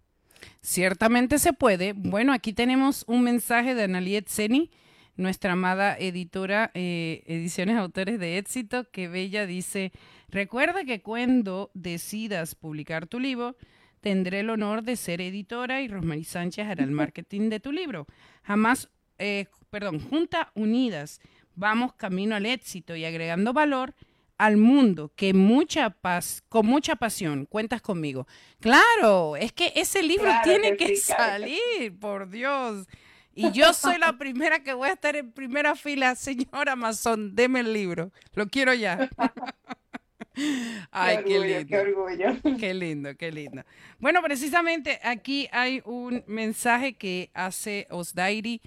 [0.62, 1.92] Ciertamente se puede.
[1.92, 4.72] Bueno, aquí tenemos un mensaje de Analiet Seni,
[5.18, 9.92] nuestra amada editora, eh, Ediciones Autores de Éxito, que Bella dice,
[10.30, 13.58] recuerda que cuando decidas publicar tu libro,
[14.00, 18.08] tendré el honor de ser editora y Rosmarie Sánchez hará el marketing de tu libro.
[18.44, 21.20] Jamás eh, perdón, Junta Unidas,
[21.56, 23.94] vamos camino al éxito y agregando valor
[24.38, 28.28] al mundo que mucha paz, con mucha pasión, cuentas conmigo.
[28.60, 32.88] Claro, es que ese libro tiene que, salir, por Dios.
[33.36, 37.62] Y yo soy la primera que voy a estar en primera fila, señor Amazon, deme
[37.62, 39.10] el libro, lo quiero ya.
[40.92, 41.68] Ay, qué, lindo.
[41.68, 42.58] Qué orgullo.
[42.60, 43.64] Qué lindo, qué lindo.
[44.00, 48.62] Bueno, precisamente aquí hay un mensaje que hace Osdairi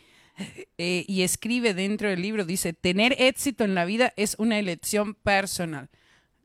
[0.78, 5.14] eh, y escribe dentro del libro, dice, tener éxito en la vida es una elección
[5.14, 5.88] personal.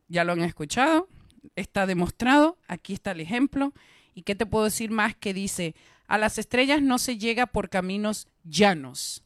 [0.08, 1.08] Ya lo han escuchado,
[1.56, 3.74] está demostrado, aquí está el ejemplo.
[4.14, 5.74] ¿Y qué te puedo decir más que dice,
[6.12, 9.24] a las estrellas no se llega por caminos llanos.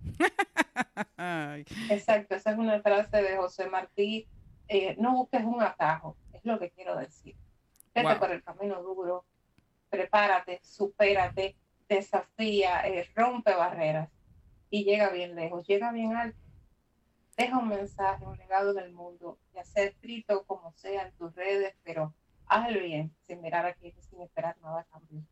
[1.90, 4.26] Exacto, esa es una frase de José Martí.
[4.66, 7.36] Eh, no busques un atajo, es lo que quiero decir.
[7.94, 9.24] Vete por el camino duro,
[9.90, 11.56] prepárate, supérate,
[11.88, 14.10] desafía, eh, rompe barreras
[14.70, 16.38] y llega bien lejos, llega bien alto.
[17.36, 21.34] Deja un mensaje, un legado en el mundo, ya sea escrito como sea en tus
[21.34, 22.12] redes, pero
[22.46, 25.22] hazlo bien, sin mirar aquí, sin esperar nada cambio.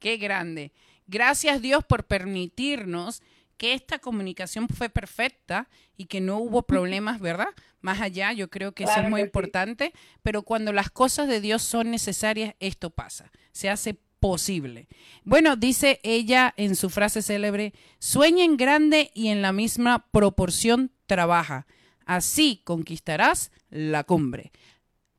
[0.00, 0.72] Qué grande.
[1.06, 3.22] Gracias Dios por permitirnos
[3.56, 7.48] que esta comunicación fue perfecta y que no hubo problemas, ¿verdad?
[7.80, 9.92] Más allá, yo creo que eso es muy importante,
[10.22, 13.94] pero cuando las cosas de Dios son necesarias, esto pasa, se hace
[14.24, 14.88] posible.
[15.24, 20.92] Bueno, dice ella en su frase célebre, sueña en grande y en la misma proporción
[21.04, 21.66] trabaja.
[22.06, 24.50] Así conquistarás la cumbre.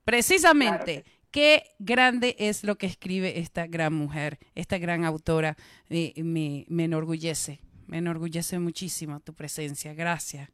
[0.06, 5.56] Precisamente, qué grande es lo que escribe esta gran mujer, esta gran autora.
[5.88, 9.94] me, me enorgullece, me enorgullece muchísimo tu presencia.
[9.94, 10.50] Gracias.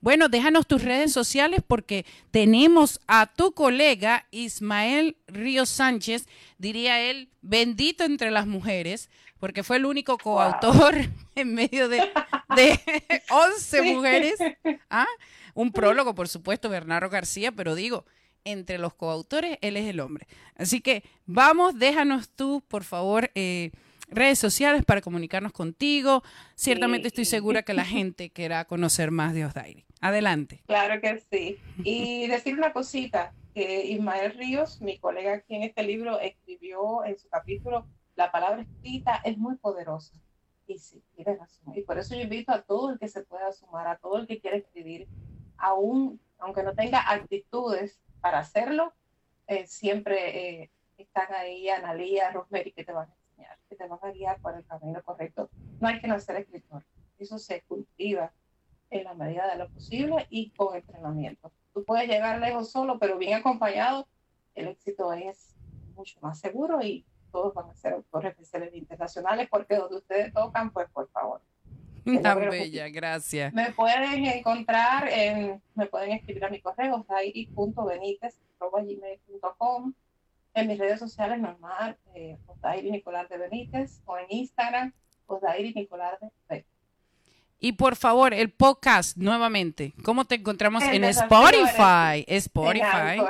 [0.00, 6.26] Bueno, déjanos tus redes sociales porque tenemos a tu colega Ismael Río Sánchez,
[6.56, 10.94] diría él, bendito entre las mujeres, porque fue el único coautor
[11.34, 12.10] en medio de,
[12.56, 12.80] de
[13.30, 14.34] 11 mujeres.
[14.88, 15.06] ¿Ah?
[15.54, 18.06] Un prólogo, por supuesto, Bernardo García, pero digo,
[18.44, 20.26] entre los coautores, él es el hombre.
[20.56, 23.30] Así que vamos, déjanos tú, por favor.
[23.34, 23.70] Eh,
[24.10, 26.22] redes sociales para comunicarnos contigo.
[26.54, 29.84] Ciertamente estoy segura que la gente querrá conocer más de Osdairi.
[30.00, 30.62] Adelante.
[30.66, 31.58] Claro que sí.
[31.84, 37.18] Y decir una cosita, que Ismael Ríos, mi colega aquí en este libro, escribió en
[37.18, 40.14] su capítulo, la palabra escrita es muy poderosa.
[40.66, 41.74] Y sí, tiene razón.
[41.76, 44.26] Y por eso yo invito a todo el que se pueda sumar, a todo el
[44.26, 45.08] que quiera escribir,
[45.56, 48.92] aún, aunque no tenga actitudes para hacerlo,
[49.48, 53.98] eh, siempre eh, están ahí Analía, Rosemary, que te van a enseñar, que te van
[54.02, 55.50] a guiar por el camino correcto.
[55.80, 56.84] No hay que nacer escritor.
[57.18, 58.32] Eso se cultiva
[58.90, 61.50] en la medida de lo posible y con entrenamiento.
[61.72, 64.06] Tú puedes llegar lejos solo, pero bien acompañado,
[64.54, 65.54] el éxito es
[65.94, 70.72] mucho más seguro y todos van a ser autores especiales internacionales porque donde ustedes tocan,
[70.72, 71.40] pues por favor.
[72.06, 73.52] Una bella, gracias.
[73.52, 78.34] Me pueden encontrar, en, me pueden escribir a mi correo, gmail.com
[80.54, 82.36] en mis redes sociales normal, eh,
[82.82, 84.92] Nicolás de Benítez, o en Instagram,
[85.26, 86.69] Osairi Nicolás de Benítez.
[87.60, 89.92] Y por favor, el podcast nuevamente.
[90.02, 92.24] ¿Cómo te encontramos en Spotify?
[92.26, 93.20] Spotify.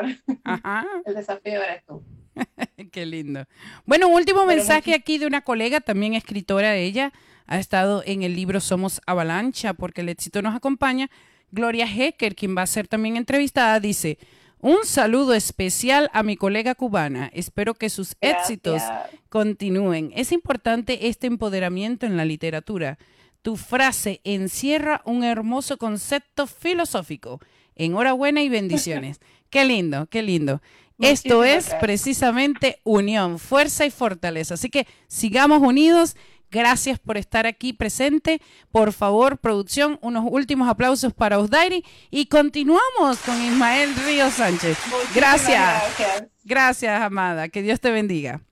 [0.45, 0.87] Ajá.
[1.05, 2.03] El desafío eres tú.
[2.93, 3.45] Qué lindo.
[3.87, 7.13] Bueno, último mensaje aquí de una colega, también escritora ella.
[7.47, 11.11] Ha estado en el libro Somos Avalancha, porque el éxito nos acompaña.
[11.51, 14.19] Gloria Hecker, quien va a ser también entrevistada, dice,
[14.61, 17.29] un saludo especial a mi colega cubana.
[17.35, 18.83] Espero que sus éxitos
[19.29, 20.13] continúen.
[20.15, 22.99] Es importante este empoderamiento en la literatura
[23.43, 27.41] tu frase encierra un hermoso concepto filosófico.
[27.75, 29.21] Enhorabuena y bendiciones.
[29.51, 30.61] qué lindo, qué lindo.
[30.99, 34.55] Esto es precisamente unión, fuerza y fortaleza.
[34.55, 36.17] Así que sigamos unidos.
[36.51, 38.43] Gracias por estar aquí presente.
[38.73, 44.77] Por favor, producción, unos últimos aplausos para Osdairi y continuamos con Ismael Río Sánchez.
[45.15, 45.83] Gracias.
[45.97, 46.25] gracias.
[46.45, 47.49] Gracias, amada.
[47.49, 48.43] Que Dios te bendiga.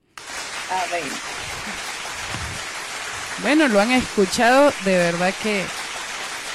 [0.71, 1.38] Amén.
[3.41, 5.63] Bueno, lo han escuchado, de verdad que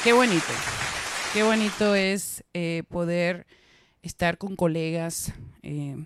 [0.03, 0.43] qué bonito.
[1.33, 3.47] Qué bonito es eh, poder
[4.01, 5.31] estar con colegas,
[5.61, 6.05] eh,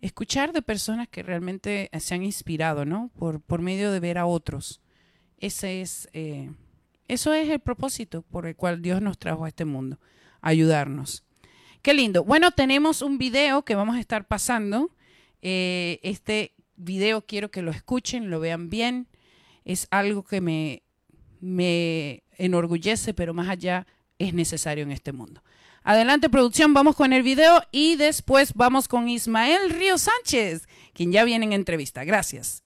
[0.00, 3.10] escuchar de personas que realmente se han inspirado, ¿no?
[3.18, 4.80] Por, por medio de ver a otros.
[5.36, 6.50] Ese es, eh,
[7.06, 10.00] eso es el propósito por el cual Dios nos trajo a este mundo,
[10.40, 11.22] ayudarnos.
[11.82, 12.24] Qué lindo.
[12.24, 14.90] Bueno, tenemos un video que vamos a estar pasando.
[15.42, 19.08] este video quiero que lo escuchen, lo vean bien
[19.64, 20.82] es algo que me,
[21.40, 23.86] me enorgullece, pero más allá
[24.18, 25.42] es necesario en este mundo.
[25.84, 31.24] Adelante producción, vamos con el video y después vamos con Ismael Río Sánchez, quien ya
[31.24, 32.04] viene en entrevista.
[32.04, 32.61] Gracias.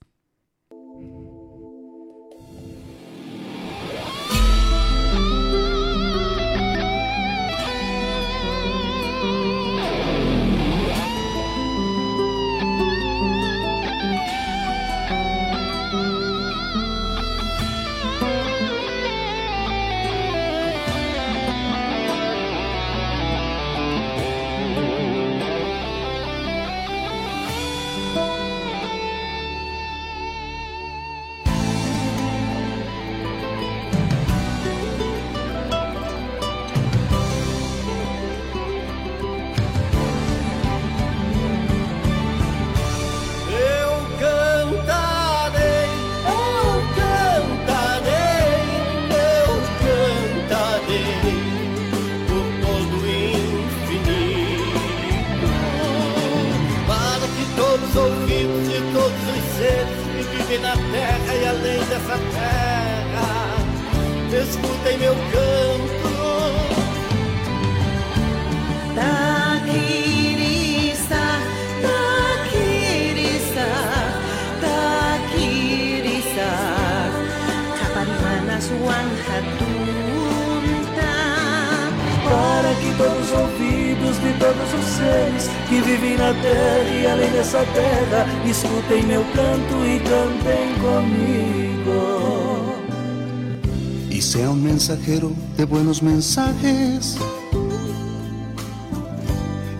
[96.01, 97.17] Buenos mensajes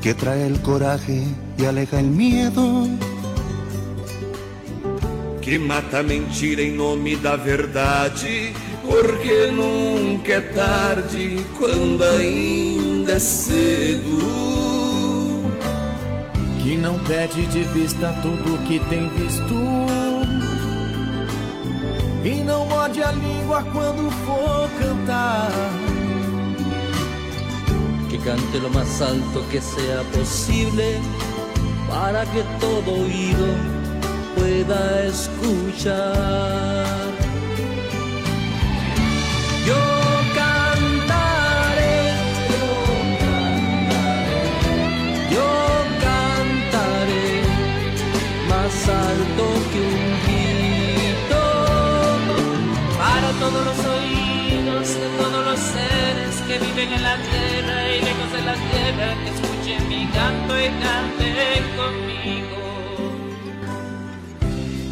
[0.02, 1.24] que trae el coraje
[1.58, 2.88] y aleja el miedo.
[5.42, 8.54] que mata a mentira em nome da verdade,
[8.84, 14.18] porque nunca é tarde quando ainda é cedo.
[16.62, 19.56] Que não perde de vista tudo que tem visto.
[22.26, 25.87] E não morde a língua quando for cantar.
[28.28, 31.00] Cante lo más alto que sea posible
[31.90, 33.48] para que todo oído
[34.36, 36.77] pueda escuchar.
[56.48, 60.70] Que viven en la tierra y lejos de la tierra que escuchen mi canto y
[60.82, 62.58] canten conmigo.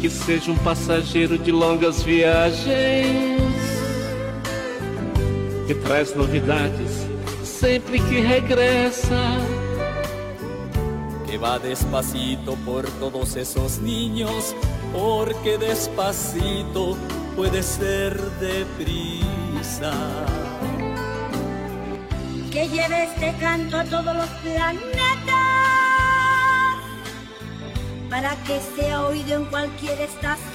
[0.00, 2.66] Que seja um passageiro de longas viagens,
[5.66, 7.06] que traz novidades
[7.60, 9.22] sempre que regressa.
[11.26, 14.54] que va despacito por todos esos niños,
[14.92, 16.96] porque despacito
[17.34, 19.92] puede ser deprisa.
[22.56, 24.80] Que lleve este canto a todos los planetas
[28.08, 30.46] para que sea oído en cualquier estación.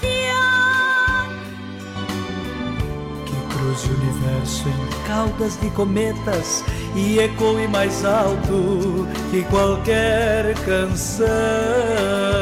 [3.24, 6.64] Que cruze o universo em caudas de cometas
[6.96, 12.41] e ecoe mais alto que qualquer canção.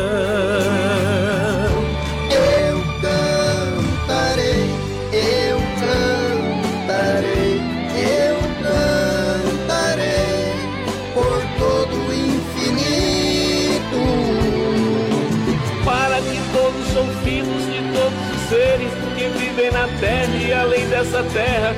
[21.19, 21.75] Dessa terra,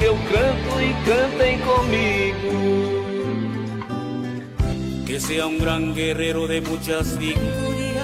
[0.00, 2.50] meu canto e cantem comigo.
[5.06, 8.02] Que sea un gran guerrero de muchas victorias,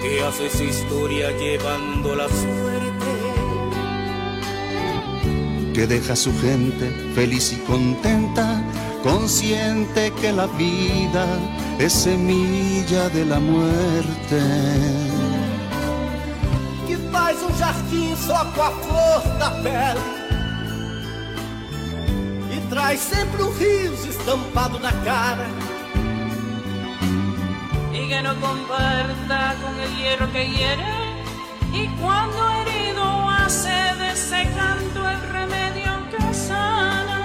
[0.00, 2.66] que hace su historia llevando la suerte.
[5.72, 8.62] que deja a su gente feliz y contenta,
[9.02, 11.26] consciente que la vida
[11.78, 15.05] es semilla de la muerte.
[17.42, 20.00] Um jardim só com a flor da pele.
[22.52, 25.46] E traz sempre um riso estampado na cara.
[27.96, 30.84] y que no comparta con el hierro que hiere
[31.72, 37.24] y cuando herido hace de ese canto el remedio que sana.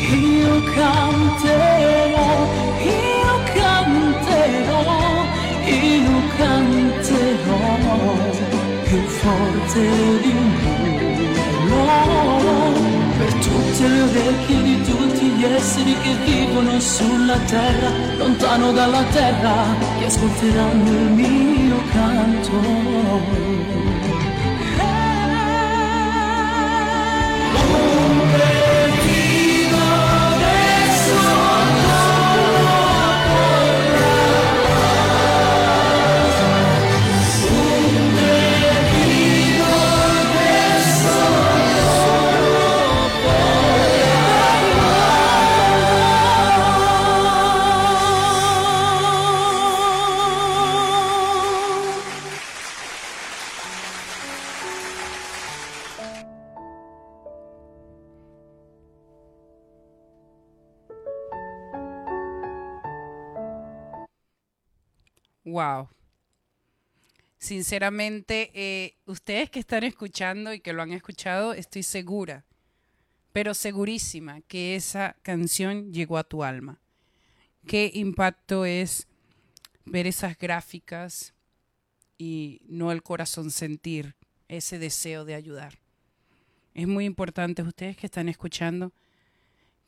[0.00, 2.28] Io canterò,
[2.80, 5.01] io canterò
[8.84, 9.80] più forte
[10.22, 10.34] di
[11.68, 19.04] urlo per tutte le orecchie di tutti gli esseri che vivono sulla terra, lontano dalla
[19.12, 19.64] terra,
[19.98, 23.60] che ascolteranno il mio canto.
[65.52, 65.90] Wow.
[67.36, 72.46] Sinceramente, eh, ustedes que están escuchando y que lo han escuchado, estoy segura,
[73.34, 76.80] pero segurísima que esa canción llegó a tu alma.
[77.66, 79.08] Qué impacto es
[79.84, 81.34] ver esas gráficas
[82.16, 84.14] y no el corazón sentir
[84.48, 85.80] ese deseo de ayudar.
[86.72, 88.94] Es muy importante, ustedes que están escuchando,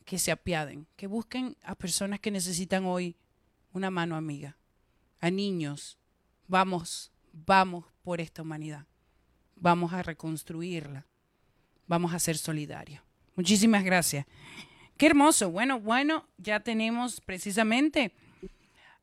[0.05, 3.15] que se apiaden, que busquen a personas que necesitan hoy
[3.73, 4.57] una mano amiga,
[5.19, 5.97] a niños.
[6.47, 8.85] Vamos, vamos por esta humanidad.
[9.55, 11.05] Vamos a reconstruirla.
[11.87, 13.01] Vamos a ser solidarios.
[13.35, 14.25] Muchísimas gracias.
[14.97, 15.51] Qué hermoso.
[15.51, 18.13] Bueno, bueno, ya tenemos precisamente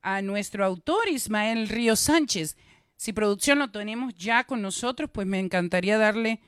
[0.00, 2.56] a nuestro autor, Ismael Río Sánchez.
[2.96, 6.40] Si producción lo tenemos ya con nosotros, pues me encantaría darle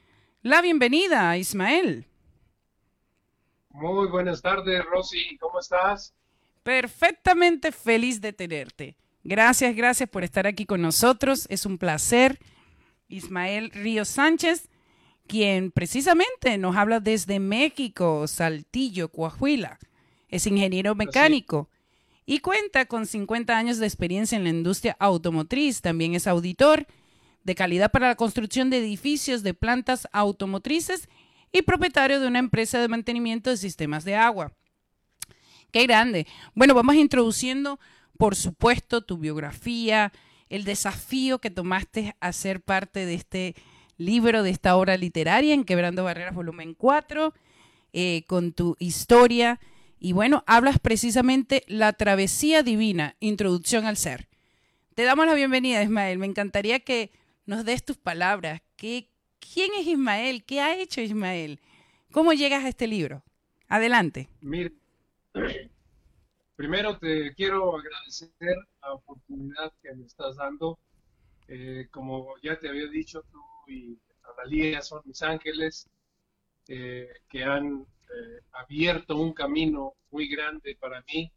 [0.43, 2.07] la bienvenida a Ismael.
[3.71, 5.37] Muy buenas tardes, Rosy.
[5.39, 6.15] ¿Cómo estás?
[6.63, 8.97] Perfectamente feliz de tenerte.
[9.25, 11.47] Gracias, gracias por estar aquí con nosotros.
[11.49, 12.39] Es un placer.
[13.09, 14.69] Ismael Río Sánchez,
[15.27, 19.79] quien precisamente nos habla desde México, Saltillo, Coahuila.
[20.29, 21.69] Es ingeniero mecánico
[22.27, 25.81] y cuenta con 50 años de experiencia en la industria automotriz.
[25.81, 26.87] También es auditor
[27.45, 31.09] de calidad para la construcción de edificios de plantas automotrices
[31.53, 34.53] y propietario de una empresa de mantenimiento de sistemas de agua.
[35.71, 36.27] Qué grande.
[36.55, 37.79] Bueno, vamos introduciendo,
[38.17, 40.13] por supuesto, tu biografía,
[40.49, 43.55] el desafío que tomaste a ser parte de este
[43.97, 47.35] libro, de esta obra literaria en Quebrando Barreras, volumen 4,
[47.93, 49.61] eh, con tu historia.
[49.99, 54.29] Y bueno, hablas precisamente La Travesía Divina, Introducción al Ser.
[54.95, 56.19] Te damos la bienvenida, Ismael.
[56.19, 57.11] Me encantaría que
[57.47, 58.63] nos des tus palabras.
[58.77, 59.11] ¿Qué,
[59.41, 60.45] ¿Quién es Ismael?
[60.45, 61.61] ¿Qué ha hecho Ismael?
[62.13, 63.25] ¿Cómo llegas a este libro?
[63.69, 64.29] Adelante.
[64.41, 64.71] Mira,
[66.57, 70.79] primero te quiero agradecer la oportunidad que me estás dando.
[71.49, 75.89] Eh, como ya te había dicho, tú y Analia son mis ángeles
[76.69, 81.31] eh, que han eh, abierto un camino muy grande para mí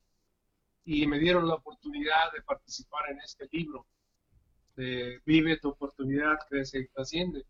[0.85, 3.85] y me dieron la oportunidad de participar en este libro.
[5.25, 7.43] Vive tu oportunidad, crece y trasciende.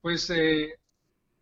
[0.00, 0.78] Pues eh,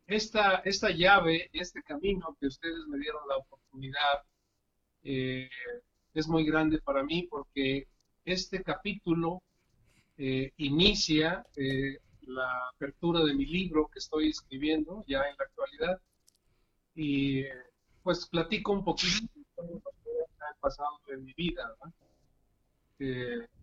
[0.07, 4.23] esta, esta llave, este camino que ustedes me dieron la oportunidad,
[5.05, 5.49] eh,
[6.15, 7.87] es muy grande para mí porque
[8.25, 9.43] este capítulo
[10.17, 11.45] eh, inicia
[12.23, 16.01] la apertura de mi libro que estoy escribiendo ya en la actualidad
[16.95, 17.45] y
[18.03, 19.29] pues platico un poquito
[19.59, 21.77] de lo que ha pasado en mi vida.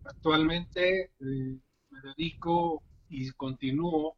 [0.04, 4.16] actualmente me dedico y continúo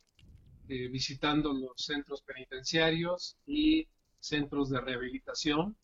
[0.68, 3.87] eh, visitando los centros penitenciarios y
[4.18, 5.77] centros de rehabilitación.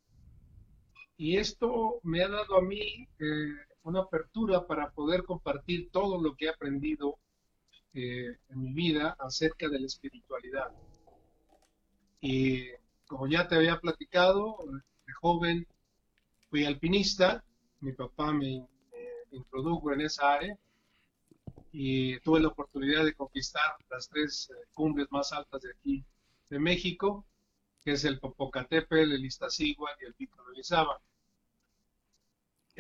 [1.23, 3.53] Y esto me ha dado a mí eh,
[3.83, 7.19] una apertura para poder compartir todo lo que he aprendido
[7.93, 10.73] eh, en mi vida acerca de la espiritualidad.
[12.23, 12.69] Y
[13.07, 14.65] como ya te había platicado,
[15.07, 15.67] de joven
[16.49, 17.45] fui alpinista,
[17.81, 18.67] mi papá me
[19.31, 20.59] introdujo en esa área
[21.71, 26.03] y tuve la oportunidad de conquistar las tres eh, cumbres más altas de aquí
[26.49, 27.27] de México,
[27.85, 30.99] que es el Popocatépetl, el Iztaccíhuatl y el Pico de Orizaba.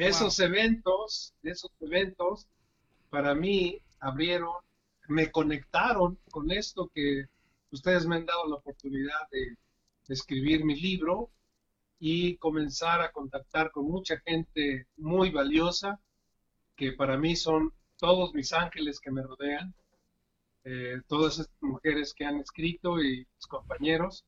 [0.01, 2.47] Esos eventos, esos eventos,
[3.11, 4.55] para mí abrieron,
[5.09, 7.27] me conectaron con esto que
[7.71, 9.57] ustedes me han dado la oportunidad de,
[10.09, 11.31] de escribir mi libro
[11.99, 16.01] y comenzar a contactar con mucha gente muy valiosa
[16.77, 19.75] que para mí son todos mis ángeles que me rodean,
[20.65, 24.25] eh, todas estas mujeres que han escrito y mis compañeros.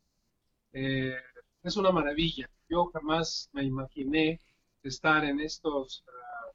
[0.75, 1.17] Eh,
[1.63, 2.51] es una maravilla.
[2.69, 4.39] Yo jamás me imaginé
[4.89, 6.51] estar en estos, ah,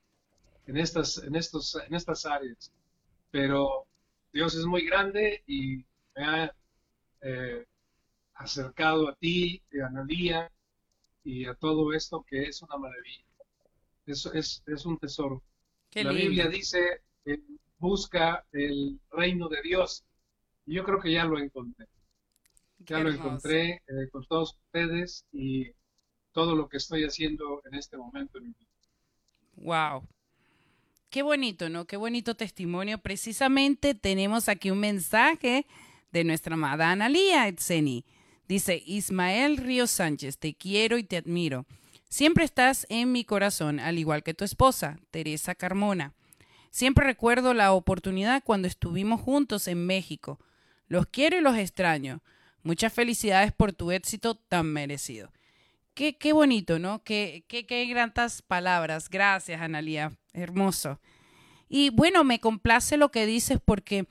[0.66, 2.72] en estas, en estos, en estas áreas.
[3.32, 3.86] Pero
[4.32, 5.78] Dios es muy grande y
[6.16, 6.56] me ha
[7.22, 7.66] eh,
[8.36, 10.52] acercado a ti, a Analía
[11.24, 13.26] y a todo esto que es una maravilla.
[14.06, 15.44] Eso es, es un tesoro.
[15.94, 17.02] la Biblia dice
[17.80, 20.04] busca el reino de Dios.
[20.66, 21.88] Y yo creo que ya lo encontré.
[22.80, 25.68] Ya lo encontré eh, con todos ustedes y
[26.38, 28.38] todo lo que estoy haciendo en este momento.
[29.56, 30.08] Wow.
[31.10, 31.86] Qué bonito, ¿no?
[31.86, 33.00] Qué bonito testimonio.
[33.00, 35.66] Precisamente tenemos aquí un mensaje
[36.12, 38.06] de nuestra amada Analía Etzeni.
[38.48, 41.66] Dice, Ismael Río Sánchez, te quiero y te admiro.
[42.08, 46.14] Siempre estás en mi corazón, al igual que tu esposa, Teresa Carmona.
[46.70, 50.40] Siempre recuerdo la oportunidad cuando estuvimos juntos en México.
[50.88, 52.22] Los quiero y los extraño.
[52.62, 55.32] Muchas felicidades por tu éxito tan merecido.
[55.98, 57.04] Qué, qué bonito, ¿no?
[57.04, 59.10] Qué, qué, qué grandes palabras.
[59.10, 60.16] Gracias, Analía.
[60.32, 61.00] Hermoso.
[61.70, 64.06] Y bueno, me complace lo que dices porque,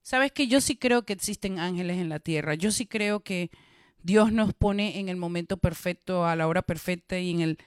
[0.00, 2.54] sabes que yo sí creo que existen ángeles en la tierra.
[2.54, 3.50] Yo sí creo que
[4.02, 7.58] Dios nos pone en el momento perfecto, a la hora perfecta y en el,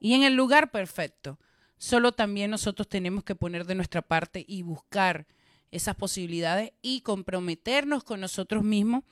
[0.00, 1.38] y en el lugar perfecto.
[1.76, 5.26] Solo también nosotros tenemos que poner de nuestra parte y buscar
[5.70, 9.04] esas posibilidades y comprometernos con nosotros mismos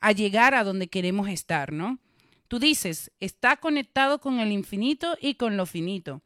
[0.00, 1.98] a llegar a donde queremos estar, ¿no?
[2.52, 6.20] Tú dices, está conectado con el infinito y con lo finito,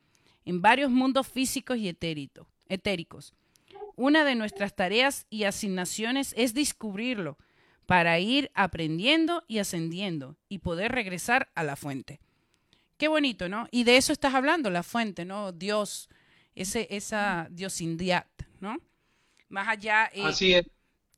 [0.45, 3.33] en varios mundos físicos y etéricos.
[3.95, 7.39] Una de nuestras tareas y asignaciones es descubrirlo
[7.87, 12.19] para ir aprendiendo y ascendiendo y poder regresar a la fuente.
[12.99, 13.69] Qué bonito, ¿no?
[13.71, 15.53] Y de eso estás hablando, la fuente, ¿no?
[15.53, 16.09] Dios,
[16.57, 18.27] ese, esa diosindad,
[18.59, 18.79] ¿no?
[19.49, 20.11] Más allá.
[20.13, 20.67] Eh, Así es.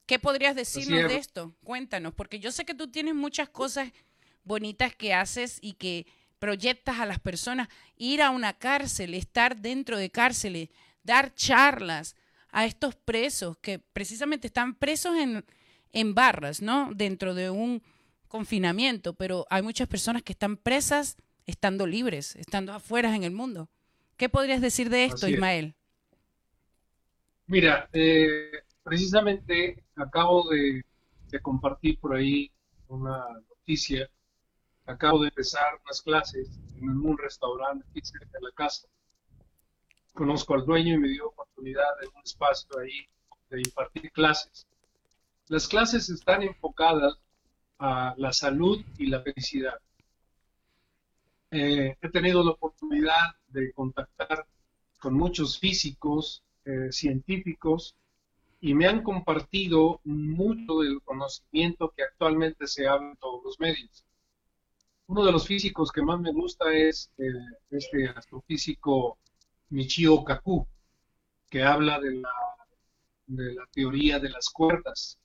[0.05, 1.55] ¿Qué podrías decirnos de esto?
[1.65, 3.91] Cuéntanos, porque yo sé que tú tienes muchas cosas
[4.49, 6.07] bonitas que haces y que
[6.41, 7.69] proyectas a las personas.
[7.97, 10.71] Ir a una cárcel, estar dentro de cárceles,
[11.05, 12.17] dar charlas
[12.51, 15.45] a estos presos que precisamente están presos en,
[15.93, 16.91] en barras, ¿no?
[16.95, 17.83] Dentro de un
[18.27, 23.69] confinamiento, pero hay muchas personas que están presas estando libres, estando afuera en el mundo.
[24.17, 25.75] ¿Qué podrías decir de esto, Ismael?
[27.47, 28.51] Mira, eh,
[28.83, 30.85] precisamente acabo de,
[31.41, 32.51] compartir por ahí
[32.89, 34.09] una noticia.
[34.89, 38.89] Acabo de empezar unas clases en un restaurante aquí cerca de la casa.
[40.15, 43.07] Conozco al dueño y me dio oportunidad de un espacio ahí
[43.51, 44.67] de impartir clases.
[45.49, 47.19] Las clases están enfocadas
[47.79, 49.79] a la salud y la felicidad.
[51.51, 54.47] Eh, he tenido la oportunidad de contactar
[55.01, 57.95] con muchos físicos, eh, científicos,
[58.63, 64.08] y me han compartido mucho del conocimiento que actualmente se habla en todos los medios.
[65.09, 67.33] Uno de los físicos que más me gusta es eh,
[67.71, 69.19] este astrofísico
[69.71, 70.67] Michio Kaku,
[71.51, 72.31] que habla de la,
[73.27, 75.19] de la teoría de las cuerdas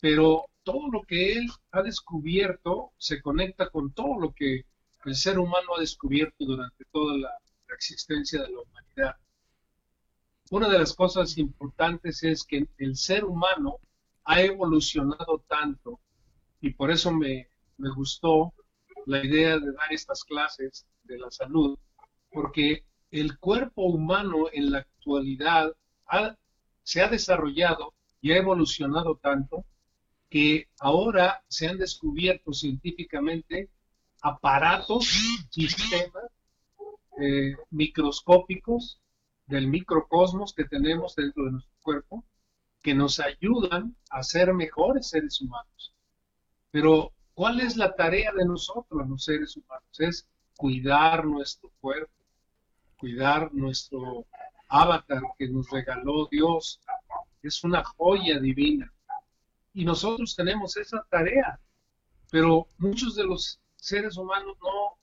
[0.00, 4.64] pero todo lo que él ha descubierto se conecta con todo lo que
[5.04, 7.30] el ser humano ha descubierto durante toda la,
[7.74, 9.16] existencia de la humanidad.
[10.50, 13.80] Una de las cosas importantes es que el ser humano
[14.24, 16.00] ha evolucionado tanto
[16.60, 18.54] y por eso me, gustó
[19.06, 21.78] la idea de dar estas clases de la salud,
[22.30, 25.72] porque el cuerpo humano en la actualidad
[26.82, 29.64] se ha desarrollado y ha evolucionado tanto
[30.28, 33.70] que ahora se han descubierto científicamente
[34.20, 35.08] aparatos,
[35.50, 36.24] sistemas
[37.20, 39.00] eh, microscópicos
[39.46, 42.24] del microcosmos que tenemos dentro de nuestro cuerpo
[42.82, 45.94] que nos ayudan a ser mejores seres humanos.
[46.70, 50.00] Pero, ¿cuál es la tarea de nosotros, los seres humanos?
[50.00, 50.26] Es
[50.56, 52.10] cuidar nuestro cuerpo,
[52.98, 54.24] cuidar nuestro
[54.68, 56.80] avatar que nos regaló Dios.
[57.42, 58.90] Es una joya divina
[59.74, 61.60] y nosotros tenemos esa tarea,
[62.30, 64.96] pero muchos de los seres humanos no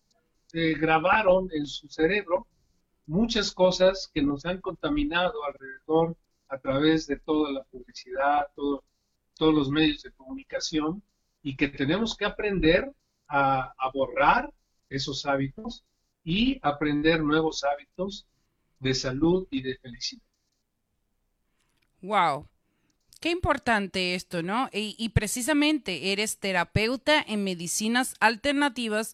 [0.59, 2.47] eh, grabaron en su cerebro
[3.05, 6.17] muchas cosas que nos han contaminado alrededor
[6.47, 11.03] a través de toda la publicidad, todos los medios de comunicación
[11.43, 12.91] y que tenemos que aprender
[13.27, 14.51] a, a borrar
[14.89, 15.83] esos hábitos
[16.23, 18.25] y aprender nuevos hábitos
[18.79, 20.23] de salud y de felicidad.
[22.01, 22.47] Wow,
[23.23, 24.69] Qué importante esto, ¿no?
[24.73, 29.13] Y, precisamente eres terapeuta en medicinas alternativas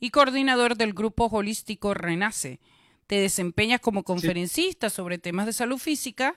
[0.00, 2.58] y coordinador del grupo holístico Renace.
[3.06, 6.34] Te desempeñas como conferencista sobre temas de salud física,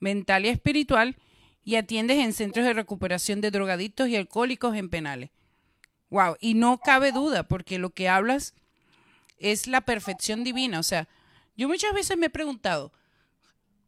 [0.00, 1.14] mental y espiritual
[1.66, 5.30] y atiendes en centros de recuperación de drogadictos y alcohólicos en penales.
[6.10, 8.54] Wow, y no cabe duda porque lo que hablas
[9.38, 11.08] es la perfección divina, o sea,
[11.56, 12.92] yo muchas veces me he preguntado,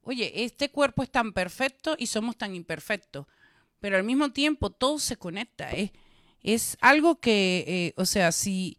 [0.03, 3.27] oye, este cuerpo es tan perfecto y somos tan imperfectos,
[3.79, 5.71] pero al mismo tiempo todo se conecta.
[6.43, 8.77] Es, algo que, eh, o sea, si,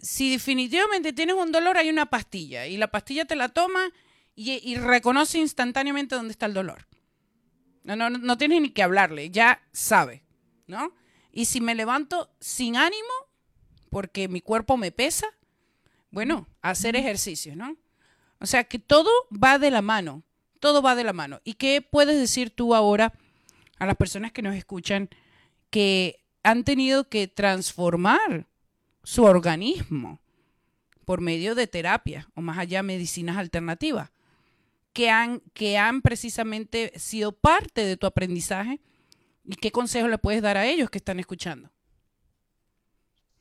[0.00, 3.92] si definitivamente tienes un dolor, hay una pastilla y la pastilla te la toma
[4.34, 6.87] y, reconoce instantáneamente dónde está el dolor.
[7.84, 10.22] No, no, no tienes ni que hablarle, ya sabe,
[10.66, 10.92] ¿no?
[11.32, 13.12] Y si me levanto sin ánimo,
[13.90, 15.26] porque mi cuerpo me pesa,
[16.10, 17.76] bueno, hacer ejercicio, ¿no?
[18.40, 20.22] O sea que todo va de la mano.
[20.60, 21.40] Todo va de la mano.
[21.44, 23.12] ¿Y qué puedes decir tú ahora
[23.78, 25.08] a las personas que nos escuchan
[25.70, 28.46] que han tenido que transformar
[29.04, 30.20] su organismo
[31.04, 34.10] por medio de terapia o más allá medicinas alternativas?
[34.98, 38.80] Que han, que han precisamente sido parte de tu aprendizaje
[39.44, 41.70] y qué consejo le puedes dar a ellos que están escuchando.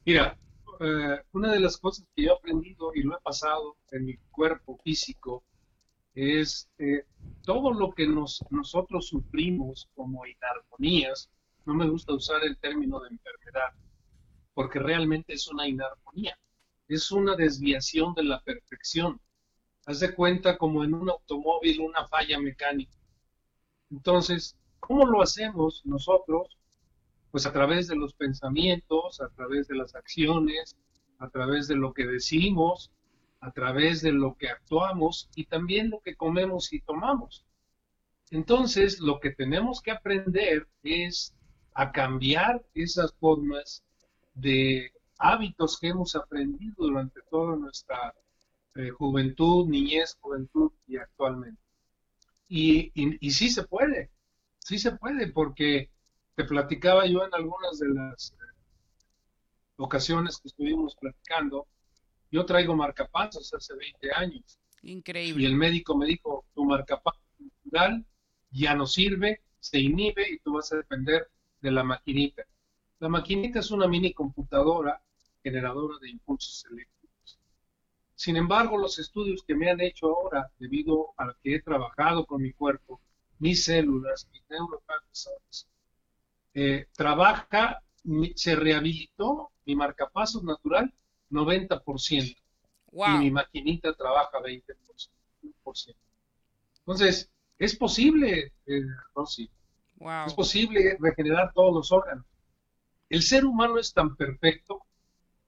[0.05, 0.37] Mira,
[0.79, 4.17] eh, una de las cosas que yo he aprendido y lo he pasado en mi
[4.29, 5.43] cuerpo físico
[6.13, 7.05] es eh,
[7.43, 11.29] todo lo que nos, nosotros sufrimos como inarmonías,
[11.65, 13.73] no me gusta usar el término de enfermedad,
[14.53, 16.37] porque realmente es una inarmonía,
[16.87, 19.19] es una desviación de la perfección.
[19.87, 22.97] Haz de cuenta como en un automóvil una falla mecánica.
[23.89, 26.57] Entonces, ¿cómo lo hacemos nosotros?
[27.31, 30.75] Pues a través de los pensamientos, a través de las acciones,
[31.19, 32.91] a través de lo que decimos,
[33.39, 37.45] a través de lo que actuamos y también lo que comemos y tomamos.
[38.29, 41.33] Entonces, lo que tenemos que aprender es
[41.73, 43.85] a cambiar esas formas
[44.33, 48.13] de hábitos que hemos aprendido durante toda nuestra
[48.77, 51.61] eh, juventud, niñez, juventud y actualmente.
[52.47, 54.11] Y, y, sí se puede,
[54.59, 55.89] sí se puede, porque
[56.35, 58.35] te platicaba yo en algunas de las eh,
[59.77, 61.67] ocasiones que estuvimos platicando,
[62.31, 64.59] yo traigo marcapasos hace 20 años.
[64.83, 65.43] Increíble.
[65.43, 68.05] Y el médico me dijo, tu marcapaso natural
[68.51, 71.29] ya no sirve, se inhibe y tú vas a depender
[71.61, 72.43] de la maquinita.
[72.99, 75.01] La maquinita es una mini computadora
[75.43, 76.96] generadora de impulsos eléctricos.
[78.17, 82.41] Sin embargo, los estudios que me han hecho ahora, debido a que he trabajado con
[82.41, 82.99] mi cuerpo,
[83.37, 85.67] mis células, mis neurotransmisores,
[86.55, 87.83] eh, trabaja,
[88.33, 90.91] se rehabilitó mi marcapasos natural
[91.29, 92.35] 90%.
[92.91, 95.95] Y mi maquinita trabaja 20%.
[96.79, 98.81] Entonces, es posible, eh,
[99.13, 99.47] Rosy.
[100.25, 102.25] Es posible regenerar todos los órganos.
[103.09, 104.81] El ser humano es tan perfecto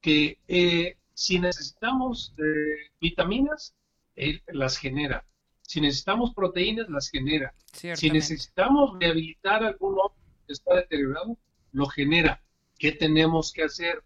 [0.02, 3.76] que eh, si necesitamos eh, vitaminas,
[4.16, 5.26] él las genera.
[5.62, 7.54] Si necesitamos proteínas, las genera.
[7.74, 10.16] Si necesitamos rehabilitar algún órgano
[10.48, 11.38] que está deteriorado,
[11.74, 12.42] lo genera.
[12.78, 14.02] ¿Qué tenemos que hacer?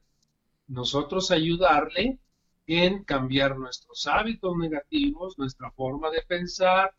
[0.68, 2.18] nosotros ayudarle
[2.66, 6.96] en cambiar nuestros hábitos negativos, nuestra forma de pensar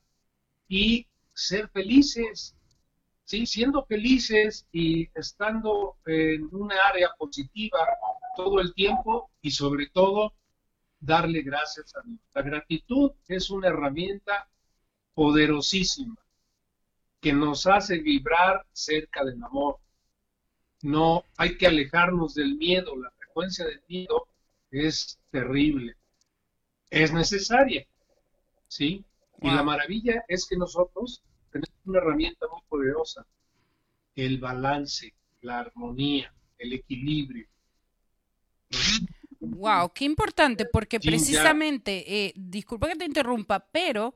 [0.68, 2.54] y ser felices,
[3.24, 3.46] ¿sí?
[3.46, 7.78] siendo felices y estando en una área positiva
[8.36, 10.34] todo el tiempo y sobre todo
[11.00, 12.20] darle gracias a Dios.
[12.34, 14.48] La gratitud es una herramienta
[15.14, 16.16] poderosísima
[17.20, 19.78] que nos hace vibrar cerca del amor.
[20.82, 24.26] No hay que alejarnos del miedo, la consecuencia del miedo
[24.70, 25.96] es terrible.
[26.90, 27.86] Es necesaria,
[28.68, 29.04] ¿sí?
[29.40, 33.26] Y la maravilla es que nosotros tenemos una herramienta muy poderosa,
[34.14, 37.46] el balance, la armonía, el equilibrio.
[39.40, 44.14] Wow, qué importante, porque precisamente, eh, disculpa que te interrumpa, pero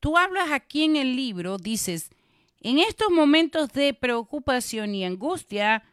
[0.00, 2.10] tú hablas aquí en el libro, dices,
[2.60, 5.84] en estos momentos de preocupación y angustia,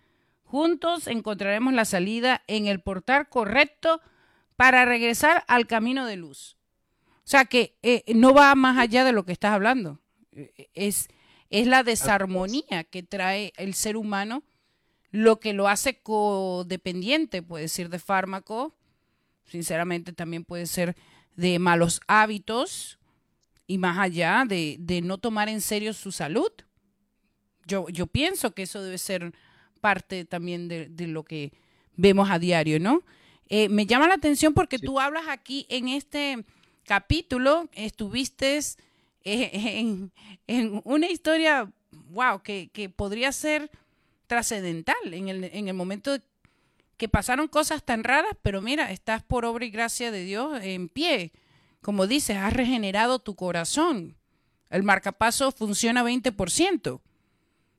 [0.50, 4.02] Juntos encontraremos la salida en el portal correcto
[4.56, 6.58] para regresar al camino de luz.
[7.18, 10.00] O sea que eh, no va más allá de lo que estás hablando.
[10.32, 11.08] Eh, es,
[11.52, 14.42] es la desarmonía que trae el ser humano,
[15.12, 18.76] lo que lo hace codependiente, puede ser de fármaco,
[19.46, 20.96] sinceramente también puede ser
[21.36, 23.00] de malos hábitos
[23.66, 26.52] y más allá de, de no tomar en serio su salud.
[27.66, 29.34] Yo, yo pienso que eso debe ser
[29.80, 31.54] parte también de, lo que
[31.96, 33.02] vemos a diario, ¿no?
[33.48, 36.46] Eh, me llama la atención porque tú hablas aquí en este
[36.84, 38.60] capítulo, estuviste
[39.24, 40.10] eh,
[40.48, 41.72] en, una historia,
[42.10, 43.72] wow, que, podría ser
[44.30, 46.18] trascendental en el, en el momento
[46.96, 50.88] que pasaron cosas tan raras, pero mira, estás por obra y gracia de Dios en
[50.88, 51.34] pie.
[51.82, 54.16] Como dices, has regenerado tu corazón.
[54.70, 57.02] El marcapaso funciona 20%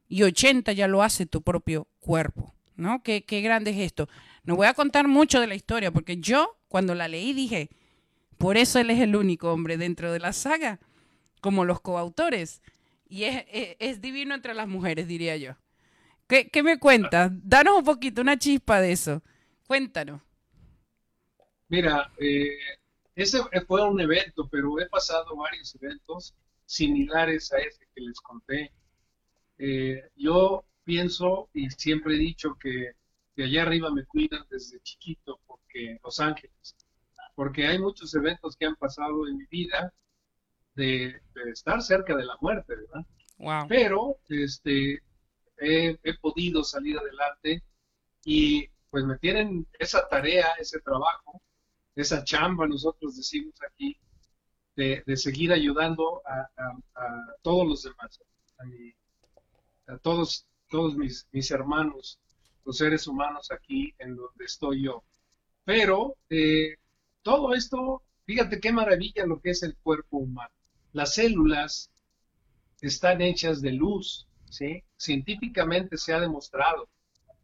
[0.08, 3.02] y 80 ya lo hace tu propio cuerpo, ¿no?
[3.02, 4.08] Qué, qué grande es esto.
[4.42, 7.70] No voy a contar mucho de la historia porque yo cuando la leí dije,
[8.38, 10.80] por eso él es el único hombre dentro de la saga,
[11.40, 12.62] como los coautores.
[13.06, 15.56] Y es, es, divino entre las mujeres, diría yo.
[16.30, 17.32] ¿Qué, ¿Qué, me cuentas?
[17.42, 19.20] Danos un poquito, una chispa de eso.
[19.66, 20.22] Cuéntanos.
[21.66, 22.56] Mira, eh,
[23.16, 28.72] ese fue un evento, pero he pasado varios eventos similares a ese que les conté.
[29.58, 32.92] Eh, yo pienso y siempre he dicho que
[33.34, 36.76] de allá arriba me cuidan desde chiquito, porque Los Ángeles,
[37.34, 39.92] porque hay muchos eventos que han pasado en mi vida
[40.76, 41.20] de,
[41.52, 43.66] estar cerca de la muerte, ¿verdad?
[43.68, 45.02] Pero este,
[45.60, 47.62] he, podido salir adelante
[48.24, 51.40] y pues me tienen esa tarea, ese trabajo,
[51.94, 53.96] esa chamba, nosotros decimos aquí,
[54.76, 56.48] de, seguir ayudando a,
[56.94, 58.20] a, todos los demás,
[58.58, 58.92] a mi,
[59.86, 62.18] a todos, todos mis, mis hermanos,
[62.64, 65.04] los seres humanos aquí en donde estoy yo.
[65.64, 66.76] Pero eh,
[67.22, 70.54] todo esto, fíjate qué maravilla lo que es el cuerpo humano.
[70.92, 71.90] Las células
[72.80, 74.84] están hechas de luz, ¿sí?
[74.96, 76.88] Científicamente se ha demostrado,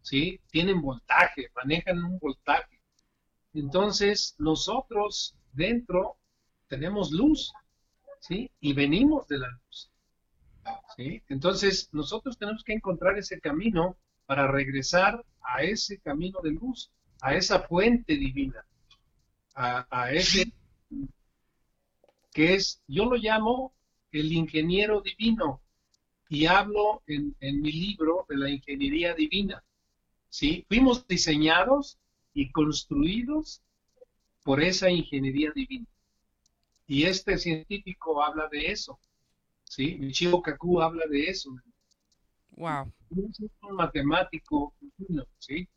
[0.03, 0.41] ¿sí?
[0.51, 2.81] Tienen voltaje, manejan un voltaje.
[3.55, 6.19] Entonces, nosotros dentro
[6.69, 7.53] tenemos luz,
[8.21, 8.51] ¿sí?
[8.61, 9.91] Y venimos de la luz.
[10.97, 11.23] ¿sí?
[11.29, 13.97] Entonces, nosotros tenemos que encontrar ese camino
[14.27, 16.91] para regresar a ese camino de luz,
[17.21, 18.67] a esa fuente divina,
[19.55, 20.53] a, a ese
[22.33, 23.73] que es, yo lo llamo
[24.13, 25.63] el ingeniero divino
[26.29, 29.63] y hablo en, en mi libro de la ingeniería divina.
[30.29, 30.65] ¿sí?
[30.69, 31.99] Fuimos diseñados
[32.33, 33.63] y construidos
[34.43, 35.87] por esa ingeniería divina.
[36.87, 39.01] Y este científico habla de eso.
[39.65, 39.97] ¿sí?
[39.97, 41.51] Michio Kaku habla de eso.
[42.51, 42.93] Wow.
[43.11, 45.69] Es un matemático divino, ¿sí?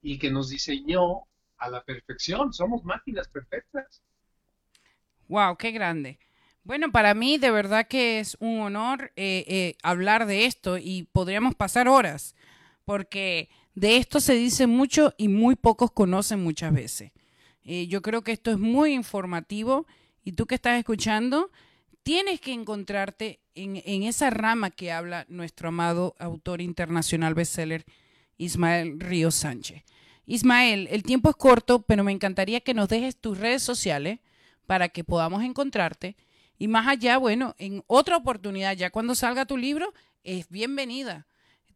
[0.00, 1.24] Y que nos diseñó
[1.56, 2.52] a la perfección.
[2.52, 4.02] Somos máquinas perfectas.
[5.26, 6.18] Wow, qué grande.
[6.68, 11.08] Bueno, para mí de verdad que es un honor eh, eh, hablar de esto y
[11.12, 12.34] podríamos pasar horas,
[12.84, 17.12] porque de esto se dice mucho y muy pocos conocen muchas veces.
[17.64, 19.86] Eh, yo creo que esto es muy informativo
[20.22, 21.50] y tú que estás escuchando,
[22.02, 27.86] tienes que encontrarte en, en esa rama que habla nuestro amado autor internacional bestseller
[28.36, 29.84] Ismael Ríos Sánchez.
[30.26, 34.18] Ismael, el tiempo es corto, pero me encantaría que nos dejes tus redes sociales
[34.66, 36.14] para que podamos encontrarte.
[36.58, 39.94] Y más allá, bueno, en otra oportunidad, ya cuando salga tu libro,
[40.24, 41.26] es bienvenida.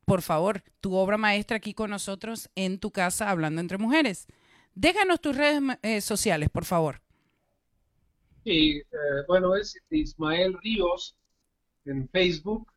[0.05, 4.27] Por favor, tu obra maestra aquí con nosotros en tu casa, hablando entre mujeres.
[4.75, 7.01] Déjanos tus redes eh, sociales, por favor.
[8.45, 8.85] Y eh,
[9.29, 11.15] bueno, es Ismael Ríos
[11.85, 12.73] en Facebook,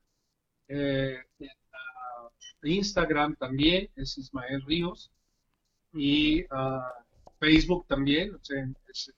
[0.67, 5.11] eh, uh, Instagram también es Ismael Ríos
[5.93, 6.81] y uh,
[7.39, 8.37] Facebook también,
[8.89, 9.13] es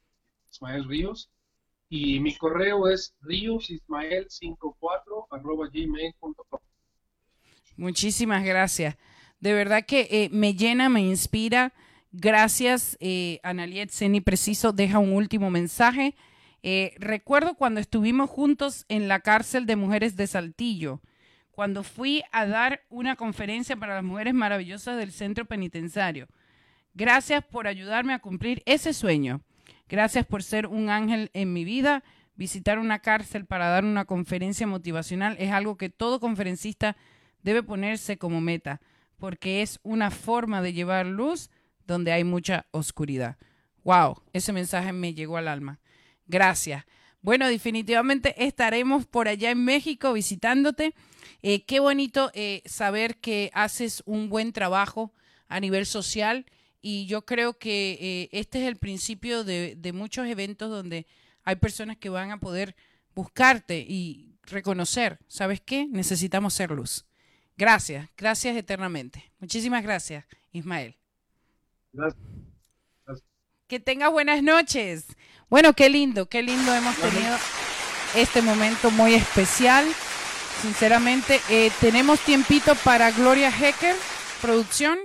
[0.52, 1.30] Ismael Ríos.
[1.90, 6.60] Y mi correo es ríosismael54 arroba gmail.com.
[7.78, 8.98] Muchísimas gracias.
[9.40, 11.74] De verdad que eh, me llena, me inspira.
[12.12, 14.74] Gracias, eh, Analiet Seni Preciso.
[14.74, 16.16] Deja un último mensaje.
[16.64, 21.02] Eh, recuerdo cuando estuvimos juntos en la cárcel de mujeres de Saltillo,
[21.52, 26.28] cuando fui a dar una conferencia para las mujeres maravillosas del centro penitenciario.
[26.94, 29.42] Gracias por ayudarme a cumplir ese sueño.
[29.90, 32.04] Gracias por ser un ángel en mi vida.
[32.36, 36.98] Visitar una cárcel para dar una conferencia motivacional es algo que todo conferencista
[37.42, 38.82] debe ponerse como meta,
[39.18, 41.50] porque es una forma de llevar luz
[41.86, 43.38] donde hay mucha oscuridad.
[43.84, 45.80] Wow, ese mensaje me llegó al alma.
[46.28, 46.86] Gracias.
[47.22, 50.94] Bueno, definitivamente estaremos por allá en México visitándote.
[51.42, 55.14] Eh, qué bonito eh, saber que haces un buen trabajo
[55.48, 56.46] a nivel social
[56.90, 61.06] y yo creo que eh, este es el principio de, de, muchos eventos donde
[61.44, 62.78] hay personas que van a poder
[63.14, 65.86] buscarte y reconocer, ¿sabes qué?
[65.92, 67.06] Necesitamos ser luz.
[67.58, 69.34] Gracias, gracias eternamente.
[69.40, 70.24] Muchísimas gracias,
[70.54, 70.96] Ismael.
[71.92, 72.24] Gracias.
[73.06, 73.28] gracias.
[73.68, 75.08] Que tengas buenas noches.
[75.50, 77.36] Bueno, qué lindo, qué lindo hemos tenido
[78.16, 79.86] este momento muy especial.
[80.62, 83.98] Sinceramente, eh, tenemos tiempito para Gloria Hecker,
[84.42, 84.98] producción.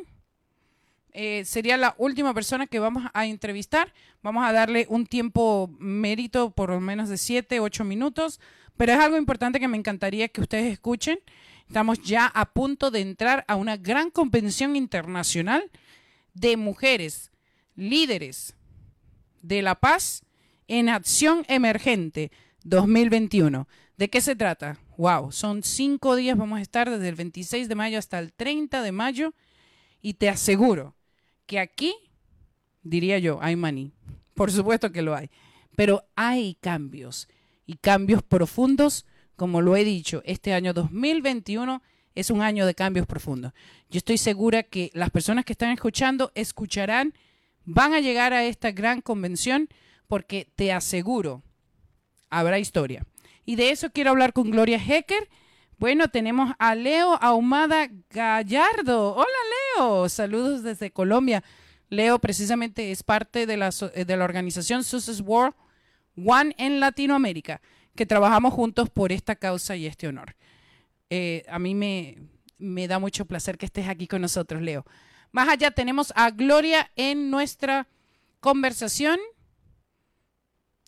[1.14, 3.92] Eh, sería la última persona que vamos a entrevistar.
[4.22, 8.40] Vamos a darle un tiempo mérito por lo menos de 7, 8 minutos,
[8.76, 11.18] pero es algo importante que me encantaría que ustedes escuchen.
[11.66, 15.70] Estamos ya a punto de entrar a una gran convención internacional
[16.34, 17.30] de mujeres
[17.76, 18.56] líderes
[19.42, 20.24] de la paz
[20.66, 22.30] en acción emergente
[22.64, 23.68] 2021.
[23.98, 24.78] ¿De qué se trata?
[24.96, 28.82] Wow, son cinco días, vamos a estar desde el 26 de mayo hasta el 30
[28.82, 29.34] de mayo
[30.00, 30.94] y te aseguro
[31.58, 31.94] aquí,
[32.82, 33.92] diría yo, hay maní.
[34.34, 35.30] Por supuesto que lo hay,
[35.76, 37.28] pero hay cambios
[37.66, 41.82] y cambios profundos, como lo he dicho, este año 2021
[42.14, 43.52] es un año de cambios profundos.
[43.90, 47.14] Yo estoy segura que las personas que están escuchando escucharán,
[47.64, 49.68] van a llegar a esta gran convención
[50.08, 51.42] porque te aseguro,
[52.28, 53.06] habrá historia.
[53.44, 55.28] Y de eso quiero hablar con Gloria Hecker.
[55.78, 59.14] Bueno, tenemos a Leo Ahumada Gallardo.
[59.14, 59.26] Hola
[59.76, 61.42] Leo, saludos desde Colombia.
[61.88, 65.54] Leo precisamente es parte de la, de la organización Success World
[66.16, 67.60] One en Latinoamérica,
[67.94, 70.36] que trabajamos juntos por esta causa y este honor.
[71.10, 72.16] Eh, a mí me,
[72.58, 74.84] me da mucho placer que estés aquí con nosotros, Leo.
[75.30, 77.88] Más allá tenemos a Gloria en nuestra
[78.40, 79.18] conversación.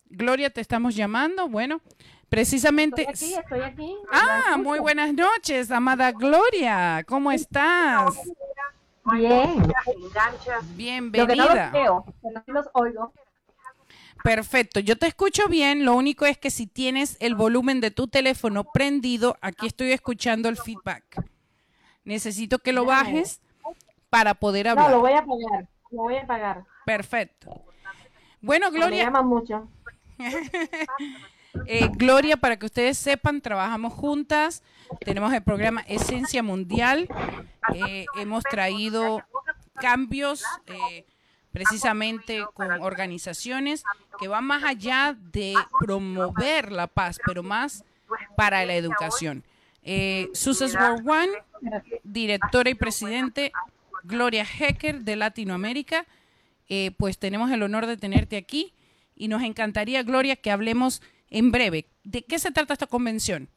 [0.05, 1.47] Gloria, te estamos llamando.
[1.49, 1.81] Bueno,
[2.29, 3.07] precisamente.
[3.11, 3.95] Estoy aquí, estoy aquí.
[4.11, 7.03] Ah, muy buenas noches, amada Gloria.
[7.07, 8.15] ¿Cómo estás?
[9.13, 9.63] Bien.
[10.75, 11.25] Bienvenida.
[11.25, 13.13] Lo que no los veo, pero sí los oigo.
[14.23, 18.07] Perfecto, yo te escucho bien, lo único es que si tienes el volumen de tu
[18.07, 21.23] teléfono prendido, aquí estoy escuchando el feedback.
[22.03, 23.41] Necesito que lo bajes
[24.09, 24.89] para poder hablar.
[24.89, 26.63] No, lo voy a pagar, lo voy a pagar.
[26.85, 27.61] Perfecto.
[28.41, 28.97] Bueno, Gloria.
[28.97, 29.67] Me llaman mucho.
[31.67, 34.63] Eh, Gloria, para que ustedes sepan, trabajamos juntas.
[35.03, 37.07] Tenemos el programa Esencia Mundial.
[37.73, 39.23] Eh, hemos traído
[39.73, 41.05] cambios eh,
[41.51, 43.83] precisamente con organizaciones
[44.19, 47.83] que van más allá de promover la paz, pero más
[48.37, 49.43] para la educación.
[49.81, 51.31] Eh, Susan World One,
[52.03, 53.51] directora y presidente,
[54.03, 56.05] Gloria Hecker de Latinoamérica,
[56.97, 58.73] pues tenemos el honor de tenerte aquí
[59.15, 61.01] y nos encantaría, Gloria, que hablemos
[61.35, 61.85] en breve.
[62.05, 63.49] ¿De qué se trata esta convención?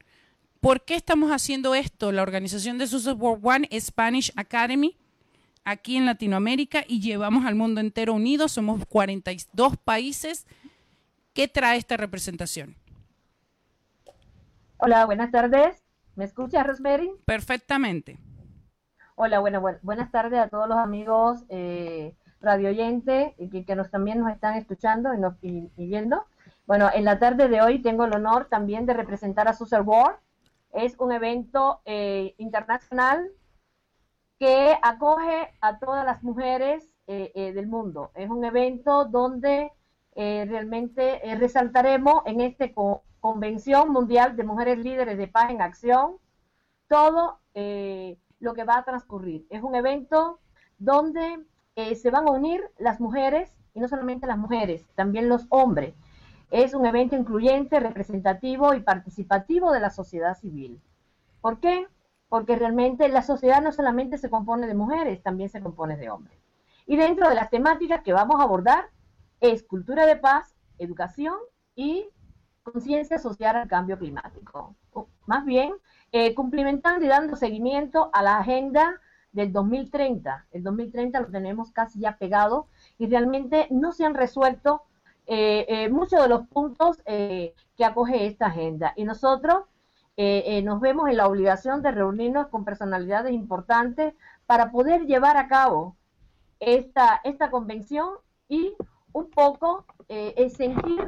[0.59, 2.11] ¿Por qué estamos haciendo esto?
[2.11, 4.97] La organización de Susan World One Spanish Academy
[5.63, 8.49] aquí en Latinoamérica y llevamos al mundo entero unido.
[8.49, 10.45] Somos 42 países.
[11.33, 12.75] ¿Qué trae esta representación?
[14.77, 15.81] Hola, buenas tardes.
[16.15, 17.09] ¿Me escucha, Rosemary?
[17.23, 18.17] Perfectamente.
[19.15, 23.75] Hola, bueno, bu- buenas tardes a todos los amigos eh, radio oyentes y que, que
[23.75, 26.25] nos, también nos están escuchando y, nos, y- y viendo.
[26.69, 30.19] Bueno, en la tarde de hoy tengo el honor también de representar a Susan World.
[30.71, 33.27] Es un evento eh, internacional
[34.37, 38.11] que acoge a todas las mujeres eh, eh, del mundo.
[38.13, 39.71] Es un evento donde
[40.13, 42.67] eh, realmente eh, resaltaremos en esta
[43.19, 46.17] Convención Mundial de Mujeres Líderes de Paz en Acción
[46.87, 49.47] todo lo que va a transcurrir.
[49.49, 50.39] Es un evento
[50.77, 51.43] donde
[51.95, 55.95] se van a unir las mujeres, y no solamente las mujeres, también los hombres.
[56.51, 60.81] Es un evento incluyente, representativo y participativo de la sociedad civil.
[61.41, 61.87] ¿Por qué?
[62.27, 66.37] Porque realmente la sociedad no solamente se compone de mujeres, también se compone de hombres.
[66.85, 68.89] Y dentro de las temáticas que vamos a abordar
[69.39, 71.35] es cultura de paz, educación
[71.75, 72.09] y
[72.63, 74.75] conciencia social al cambio climático.
[74.93, 75.73] O, Más bien,
[76.11, 78.99] eh, cumplimentando y dando seguimiento a la agenda
[79.31, 80.47] del 2030.
[80.51, 84.83] El 2030 lo tenemos casi ya pegado y realmente no se han resuelto
[85.91, 88.93] muchos de los puntos eh, que acoge esta agenda.
[88.95, 89.63] Y nosotros
[90.17, 94.13] eh, eh, nos vemos en la obligación de reunirnos con personalidades importantes
[94.45, 95.95] para poder llevar a cabo
[96.59, 98.09] esta, esta convención
[98.47, 98.75] y
[99.13, 101.05] un poco eh, sentir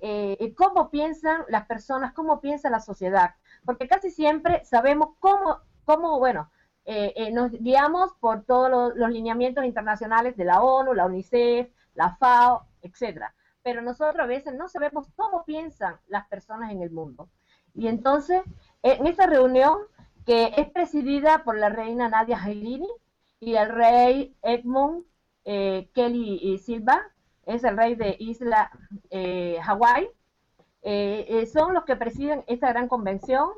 [0.00, 3.34] eh, eh, cómo piensan las personas, cómo piensa la sociedad,
[3.64, 6.50] porque casi siempre sabemos cómo, cómo bueno,
[6.84, 11.68] eh, eh, nos guiamos por todos los, los lineamientos internacionales de la ONU, la UNICEF,
[11.94, 13.34] la FAO, etcétera,
[13.68, 17.28] pero nosotros a veces no sabemos cómo piensan las personas en el mundo.
[17.74, 18.40] Y entonces,
[18.82, 19.76] en esta reunión,
[20.24, 22.88] que es presidida por la reina Nadia Jailini
[23.40, 25.04] y el rey Edmund
[25.44, 27.12] eh, Kelly y Silva,
[27.44, 28.70] es el rey de Isla
[29.10, 30.08] eh, Hawái,
[30.80, 33.50] eh, eh, son los que presiden esta gran convención.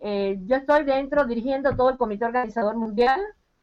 [0.00, 3.20] Yo estoy dentro dirigiendo todo el comité organizador mundial,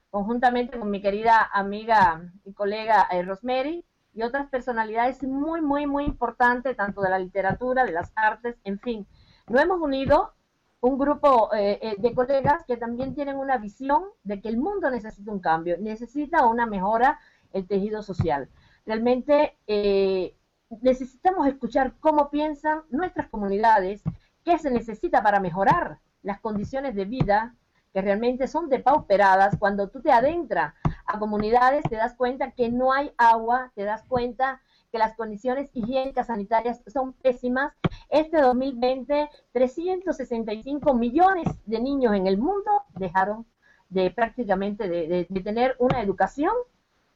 [0.10, 6.76] conjuntamente con mi querida amiga y colega Rosemary y otras personalidades muy, muy, muy importantes,
[6.76, 9.08] tanto de la literatura, de las artes, en fin.
[9.48, 10.34] Nos hemos unido
[10.82, 14.90] un grupo eh, eh, de colegas que también tienen una visión de que el mundo
[14.90, 17.20] necesita un cambio, necesita una mejora
[17.54, 18.50] el tejido social.
[18.86, 20.36] Realmente eh,
[20.82, 24.02] necesitamos escuchar cómo piensan nuestras comunidades,
[24.44, 27.56] qué se necesita para mejorar las condiciones de vida
[27.94, 29.58] que realmente son depauperadas.
[29.58, 30.74] Cuando tú te adentras
[31.06, 34.62] a comunidades, te das cuenta que no hay agua, te das cuenta
[34.92, 37.74] que las condiciones higiénicas sanitarias son pésimas.
[38.10, 43.46] Este 2020, 365 millones de niños en el mundo dejaron
[43.90, 46.52] de prácticamente de, tener una educación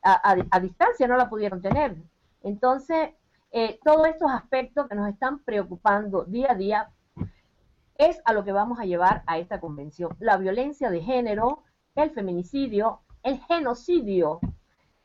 [0.01, 1.95] a, a- a distancia, no la pudieron tener.
[2.43, 3.09] Entonces,
[3.51, 6.89] eh, todos estos aspectos que nos están preocupando día a día
[7.97, 10.15] es a lo que vamos a llevar a esta convención.
[10.19, 11.63] La violencia de género,
[11.95, 14.39] el feminicidio, el genocidio.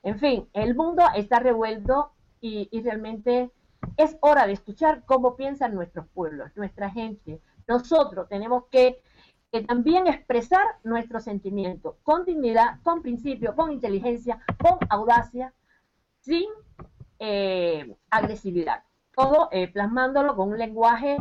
[0.02, 3.50] En fin, el mundo está revuelto y, y realmente
[3.96, 7.40] es hora de escuchar cómo piensan nuestros pueblos, nuestra gente.
[7.66, 9.00] Nosotros tenemos que,
[9.52, 15.54] que también expresar nuestros sentimientos con dignidad, con principio, con inteligencia, con audacia,
[16.20, 16.48] sin
[17.18, 18.82] eh, agresividad.
[19.14, 21.18] Todo eh, plasmándolo con un lenguaje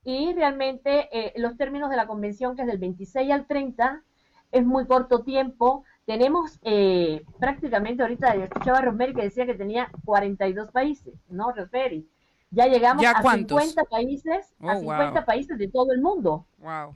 [0.04, 4.02] y realmente eh, los términos de la convención, que es del 26 al 30,
[4.52, 5.84] es muy corto tiempo.
[6.06, 12.08] Tenemos eh, prácticamente, ahorita escuchaba a Rosemary que decía que tenía 42 países, ¿no, Rosemary?
[12.50, 13.60] Ya llegamos ¿Ya a cuántos?
[13.60, 15.24] 50 países, a Oh, 50 wow.
[15.24, 16.46] países de todo el mundo.
[16.58, 16.94] Wow.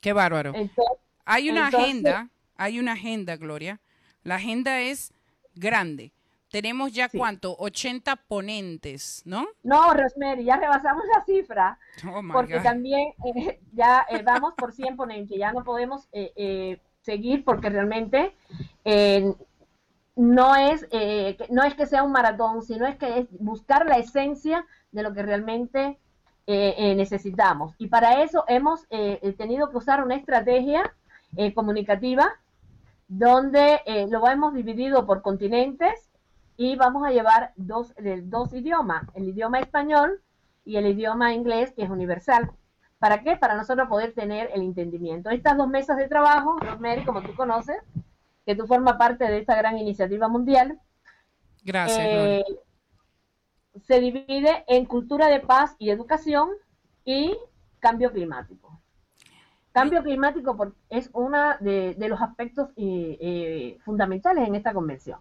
[0.00, 0.52] Qué bárbaro.
[0.54, 0.84] Entonces,
[1.24, 3.80] Hay una entonces- agenda, hay una agenda, Gloria.
[4.22, 5.12] La agenda es
[5.54, 6.12] grande.
[6.50, 9.46] Tenemos ya cuánto, 80 ponentes, ¿no?
[9.62, 11.78] No, Rosemary, ya rebasamos la cifra,
[12.08, 12.62] Oh porque God.
[12.64, 17.70] también eh, ya eh, vamos por 100 ponentes, ya no podemos eh, eh, seguir porque
[17.70, 18.34] realmente
[18.84, 19.32] eh,
[20.16, 23.86] no, es, eh, que- no es que sea un maratón, sino es que es buscar
[23.86, 25.98] la esencia de lo que realmente
[26.48, 27.76] necesitamos.
[27.78, 28.84] Y para eso hemos
[29.38, 30.92] tenido que usar una estrategia
[31.36, 32.32] eh, comunicativa
[33.10, 36.08] donde eh, lo hemos dividido por continentes
[36.56, 37.92] y vamos a llevar dos,
[38.22, 40.22] dos idiomas, el idioma español
[40.64, 42.52] y el idioma inglés, que es universal.
[43.00, 43.36] ¿Para qué?
[43.36, 45.30] Para nosotros poder tener el entendimiento.
[45.30, 47.78] Estas dos mesas de trabajo, Rosemary, como tú conoces,
[48.46, 50.78] que tú formas parte de esta gran iniciativa mundial,
[51.64, 52.44] Gracias, eh,
[53.86, 56.50] se divide en cultura de paz y educación
[57.04, 57.36] y
[57.80, 58.69] cambio climático.
[59.72, 65.20] Cambio climático es uno de, los aspectos eh, eh, fundamentales en esta convención.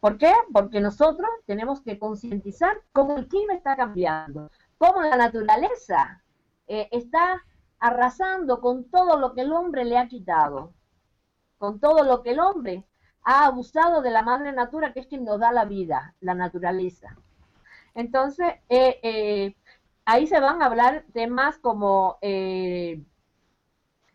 [0.00, 0.32] ¿Por qué?
[0.52, 6.22] Porque nosotros tenemos que concientizar cómo el clima está cambiando, cómo la naturaleza
[6.66, 7.44] eh, está
[7.78, 10.72] arrasando con todo lo que el hombre le ha quitado,
[11.58, 12.86] con todo lo que el hombre
[13.24, 17.16] ha abusado de la madre natura, que es quien nos da la vida, la naturaleza.
[17.94, 18.54] Entonces,
[20.04, 22.18] ahí se van a hablar temas como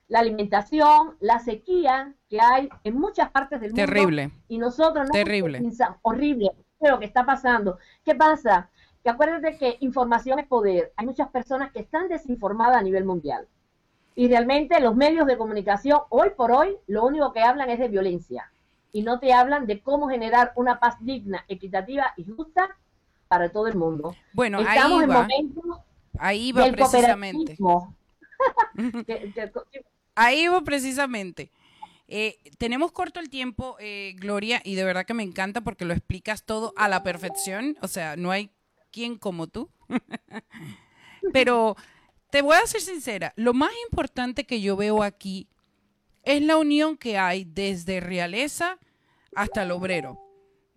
[0.07, 3.85] la alimentación, la sequía que hay en muchas partes del mundo.
[3.85, 4.31] Terrible.
[4.47, 5.59] Y nosotros no Terrible.
[5.59, 6.51] pensamos- horrible,
[6.81, 7.77] lo que está pasando.
[8.05, 8.69] ¿Qué pasa?
[9.03, 10.93] Que acuérdate que información es poder.
[10.95, 13.47] Hay muchas personas que están desinformadas a nivel mundial.
[14.15, 17.87] Y realmente los medios de comunicación, hoy por hoy, lo único que hablan es de
[17.87, 18.51] violencia.
[18.91, 22.75] Y no te hablan de cómo generar una paz digna, equitativa y justa
[23.27, 24.15] para todo el mundo.
[24.33, 25.21] Bueno, Estamos ahí en va.
[25.23, 25.79] momentos
[26.17, 27.57] Ahí va del precisamente.
[29.05, 29.33] que-
[30.17, 31.51] Ahí va precisamente.
[32.07, 35.93] Eh, tenemos corto el tiempo, eh, Gloria, y de verdad que me encanta porque lo
[35.93, 37.77] explicas todo a la perfección.
[37.81, 38.49] O sea, no hay
[38.89, 39.69] quien como tú.
[41.33, 41.75] Pero
[42.31, 45.47] te voy a ser sincera, lo más importante que yo veo aquí
[46.23, 48.79] es la unión que hay desde realeza
[49.35, 50.19] hasta el obrero.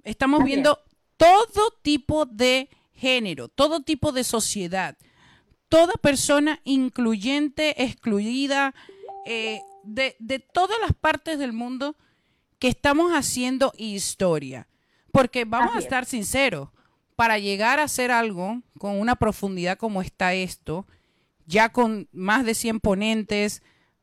[0.05, 0.81] Estamos viendo
[1.17, 4.99] todo tipo de género, todo tipo de sociedad,
[5.71, 8.75] toda persona incluyente, excluida,
[9.26, 11.97] eh, de, de todas las partes del mundo
[12.59, 14.68] que estamos haciendo historia.
[15.12, 15.84] Porque vamos Así a es.
[15.86, 16.68] estar sinceros,
[17.16, 20.86] para llegar a hacer algo con una profundidad como está esto,
[21.47, 23.62] ya con más de 100 ponentes,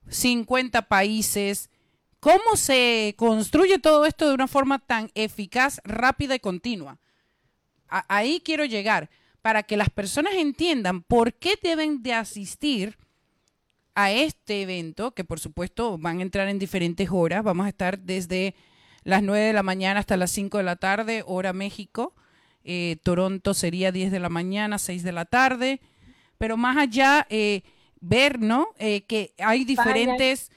[0.09, 1.69] 50 países,
[2.19, 6.99] ¿cómo se construye todo esto de una forma tan eficaz, rápida y continua?
[7.87, 9.09] A- ahí quiero llegar,
[9.41, 12.97] para que las personas entiendan por qué deben de asistir
[13.97, 17.43] a este evento, que por supuesto van a entrar en diferentes horas.
[17.43, 18.53] Vamos a estar desde
[19.03, 22.13] las 9 de la mañana hasta las 5 de la tarde, hora México.
[22.63, 25.81] Eh, Toronto sería 10 de la mañana, 6 de la tarde.
[26.37, 27.63] Pero más allá, eh,
[27.99, 28.67] ver, ¿no?
[28.77, 30.51] Eh, que hay diferentes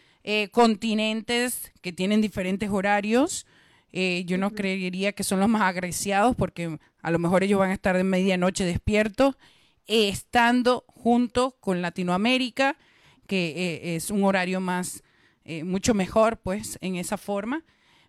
[0.52, 3.46] continentes que tienen diferentes horarios.
[3.90, 7.74] Yo no creería que son los más agraciados porque a lo mejor ellos van a
[7.74, 9.36] estar de medianoche despiertos,
[9.86, 12.76] estando junto con Latinoamérica,
[13.31, 15.05] que eh, es un horario más,
[15.44, 17.62] eh, mucho mejor, pues, en esa forma.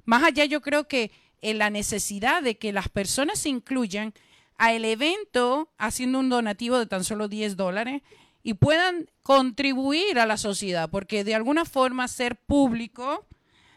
[0.04, 1.12] Más allá, yo creo que
[1.44, 4.16] eh, la necesidad de que las personas se incluyan
[4.58, 8.02] a el evento haciendo un donativo de tan solo 10 dólares
[8.42, 13.28] y puedan contribuir a la sociedad, porque de alguna forma ser público,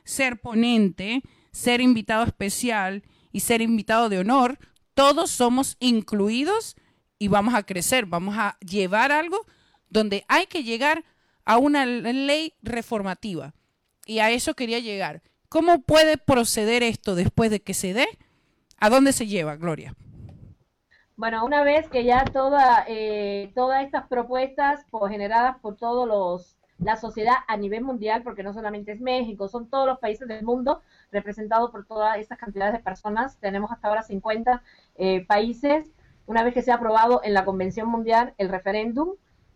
[0.03, 1.21] ser ponente,
[1.53, 3.03] ser invitado especial
[3.33, 4.59] y ser invitado de honor,
[4.95, 6.75] todos somos incluidos
[7.19, 9.45] y vamos a crecer, vamos a llevar algo
[9.91, 11.05] donde hay que llegar
[11.45, 13.55] a una ley reformativa.
[14.07, 15.23] Y a eso quería llegar.
[15.49, 18.07] ¿Cómo puede proceder esto después de que se dé?
[18.79, 19.95] ¿A dónde se lleva, Gloria?
[21.17, 26.57] Bueno, una vez que ya toda, eh, todas estas propuestas pues, generadas por todos los
[26.79, 30.45] la sociedad a nivel mundial, porque no solamente es México, son todos los países del
[30.45, 33.39] mundo representados por todas estas cantidades de personas.
[33.39, 34.63] Tenemos hasta ahora 50
[34.97, 35.93] eh, países.
[36.27, 39.11] una vez que sea aprobado en la Convención Mundial el referéndum,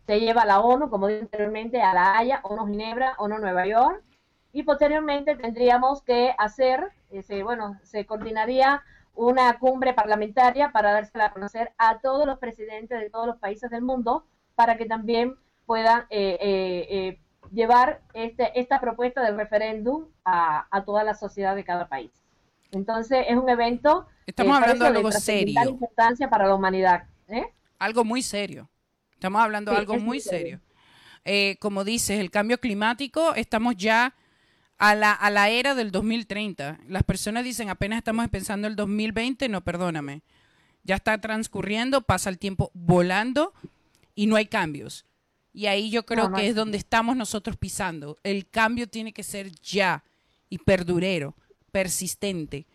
[0.08, 3.66] se lleva a la ONU, como dije anteriormente, a La Haya, ONU Ginebra, ONU Nueva
[3.66, 4.02] York,
[4.54, 8.82] y posteriormente tendríamos que hacer, ese, bueno, se coordinaría
[9.14, 13.70] una cumbre parlamentaria para dársela a conocer a todos los presidentes de todos los países
[13.70, 14.24] del mundo
[14.54, 15.36] para que también
[15.66, 17.20] puedan eh, eh, eh,
[17.52, 22.12] llevar este, esta propuesta del referéndum a, a, toda la sociedad de cada país.
[22.70, 25.60] Entonces es un evento Estamos hablando de algo serio.
[25.68, 27.04] importancia para la humanidad.
[27.78, 28.70] Algo muy serio.
[29.18, 30.60] Estamos hablando de algo muy serio.
[31.58, 34.14] como dices, el cambio climático, estamos ya
[34.78, 36.78] a la, a la era del 2030.
[36.86, 40.22] Las personas dicen, apenas estamos pensando el 2020, no, perdóname.
[40.84, 43.52] Ya está transcurriendo, pasa el tiempo volando
[44.14, 45.04] y no hay cambios.
[45.52, 48.18] Y ahí yo creo que es donde estamos nosotros pisando.
[48.22, 50.04] El cambio tiene que ser ya
[50.48, 51.34] y perdurero,
[51.72, 52.68] persistente.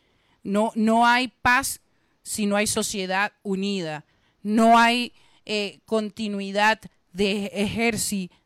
[0.43, 1.79] No, no hay paz
[2.21, 4.03] si no hay sociedad unida.
[4.41, 5.13] No hay
[5.45, 6.79] eh, continuidad
[7.11, 7.45] de,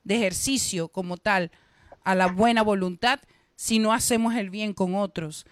[0.06, 1.52] ejercicio como tal
[2.04, 3.20] a la buena voluntad
[3.56, 5.46] si no hacemos el bien con otros.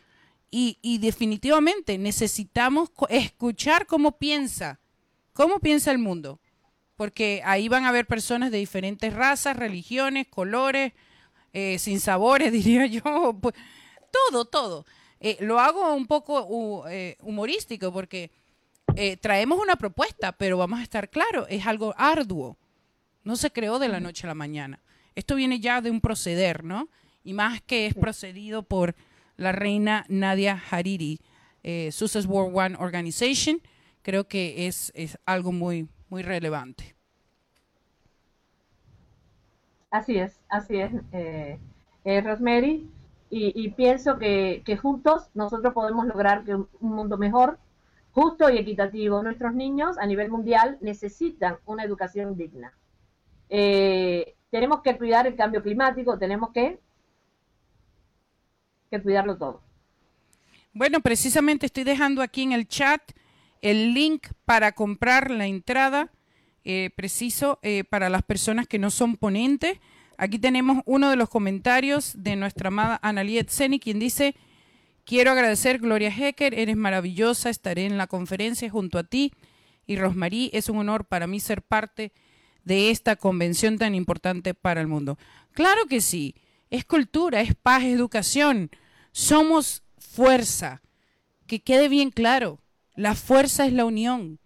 [0.52, 4.80] Y, definitivamente necesitamos escuchar cómo piensa,
[5.34, 6.40] cómo piensa el mundo,
[6.96, 10.94] porque ahí van a haber personas de diferentes razas, religiones, colores,
[11.52, 13.54] eh, sin sabores, diría yo, pues,
[14.12, 14.86] todo, todo.
[15.20, 18.32] Eh, lo hago un poco eh, humorístico porque
[19.22, 22.58] traemos una propuesta, pero vamos a estar claros, es algo arduo.
[23.24, 24.80] No se creó de la noche a la mañana.
[25.16, 26.90] Esto viene ya de un proceder, ¿no?
[27.26, 28.96] y más que es procedido por
[29.36, 31.20] la reina Nadia Hariri,
[31.64, 33.60] eh, Success World One Organization,
[34.04, 36.96] creo que es, es algo muy, muy relevante.
[39.90, 41.60] Así es, así es, eh,
[42.06, 42.88] eh, Rosemary,
[43.38, 47.58] y, pienso que, juntos nosotros podemos lograr que un, mundo mejor,
[48.16, 49.22] justo y equitativo.
[49.22, 52.74] Nuestros niños a nivel mundial necesitan una educación digna.
[54.50, 56.80] tenemos que cuidar el cambio climático, tenemos que
[58.90, 59.62] que cuidarlo todo.
[60.74, 63.02] Bueno, precisamente estoy dejando aquí en el chat
[63.62, 66.12] el link para comprar la entrada
[66.64, 69.80] eh, preciso eh, para las personas que no son ponentes.
[70.18, 74.36] Aquí tenemos uno de los comentarios de nuestra amada Analiet Seni, quien dice,
[75.06, 79.32] quiero agradecer Gloria Hecker, eres maravillosa, estaré en la conferencia junto a ti
[79.86, 82.12] y Rosmarí, es un honor para mí ser parte
[82.64, 85.18] de esta convención tan importante para el mundo.
[85.52, 86.36] Claro que sí,
[86.70, 88.72] es cultura, es paz, educación.
[89.12, 90.82] Somos fuerza.
[91.48, 92.60] Que quede bien claro,
[92.96, 94.40] la fuerza es la unión.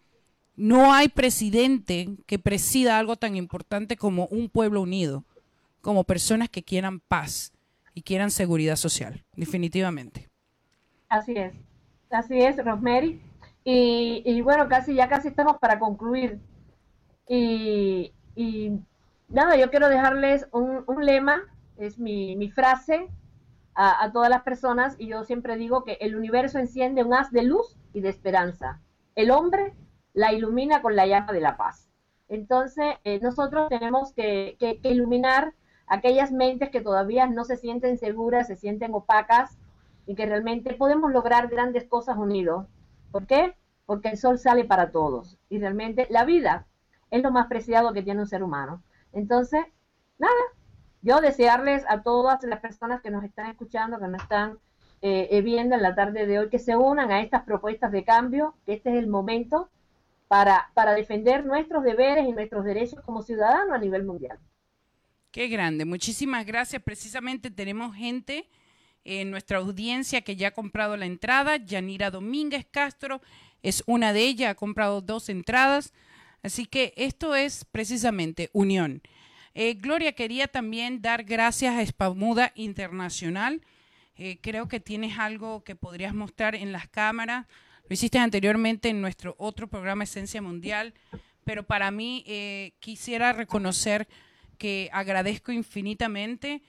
[0.57, 5.23] No hay presidente que presida algo tan importante como un pueblo unido,
[5.79, 7.53] como personas que quieran paz
[7.93, 10.27] y quieran seguridad social, definitivamente.
[11.09, 11.53] Así es,
[12.09, 13.21] así es, Rosemary.
[13.63, 16.39] Y, bueno, casi ya casi estamos para concluir.
[17.27, 18.13] Y,
[19.27, 21.41] nada, yo quiero dejarles un, un lema
[21.77, 23.07] es mi, mi frase
[23.73, 27.31] a, a, todas las personas y yo siempre digo que el universo enciende un haz
[27.31, 28.81] de luz y de esperanza.
[29.15, 29.73] El hombre
[30.13, 31.89] la ilumina con la llama de la paz.
[32.27, 35.53] Entonces, eh, nosotros tenemos que, que, iluminar
[35.87, 39.57] aquellas mentes que todavía no se sienten seguras, se sienten opacas
[40.05, 42.67] y que realmente podemos lograr grandes cosas unidos.
[43.11, 43.55] ¿Por qué?
[43.85, 46.67] Porque el sol sale para todos y realmente la vida
[47.11, 48.83] es lo más preciado que tiene un ser humano.
[49.13, 49.65] Entonces,
[50.17, 50.33] nada,
[51.01, 54.59] yo desearles a todas las personas que nos están escuchando, que nos están
[55.01, 58.03] eh, eh, viendo en la tarde de hoy, que se unan a estas propuestas de
[58.03, 59.69] cambio, que este es el momento
[60.27, 64.37] para, para defender nuestros deberes y nuestros derechos como ciudadanos a nivel mundial.
[65.31, 66.81] Qué grande, muchísimas gracias.
[66.81, 68.49] Precisamente tenemos gente
[69.03, 71.57] en nuestra audiencia que ya ha comprado la entrada.
[71.57, 73.21] Yanira Domínguez Castro
[73.61, 75.93] es una de ellas, ha comprado dos entradas.
[76.41, 79.01] Así que esto es precisamente unión.
[79.53, 83.61] Eh, Gloria, quería también dar gracias a Espamuda Internacional.
[84.15, 87.45] Eh, creo que tienes algo que podrías mostrar en las cámaras.
[87.87, 90.93] Lo hiciste anteriormente en nuestro otro programa Esencia Mundial,
[91.43, 94.07] pero para mí eh, quisiera reconocer
[94.57, 96.61] que agradezco infinitamente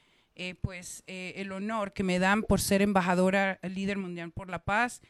[0.62, 5.02] pues el honor que me dan por ser embajadora líder mundial por la paz,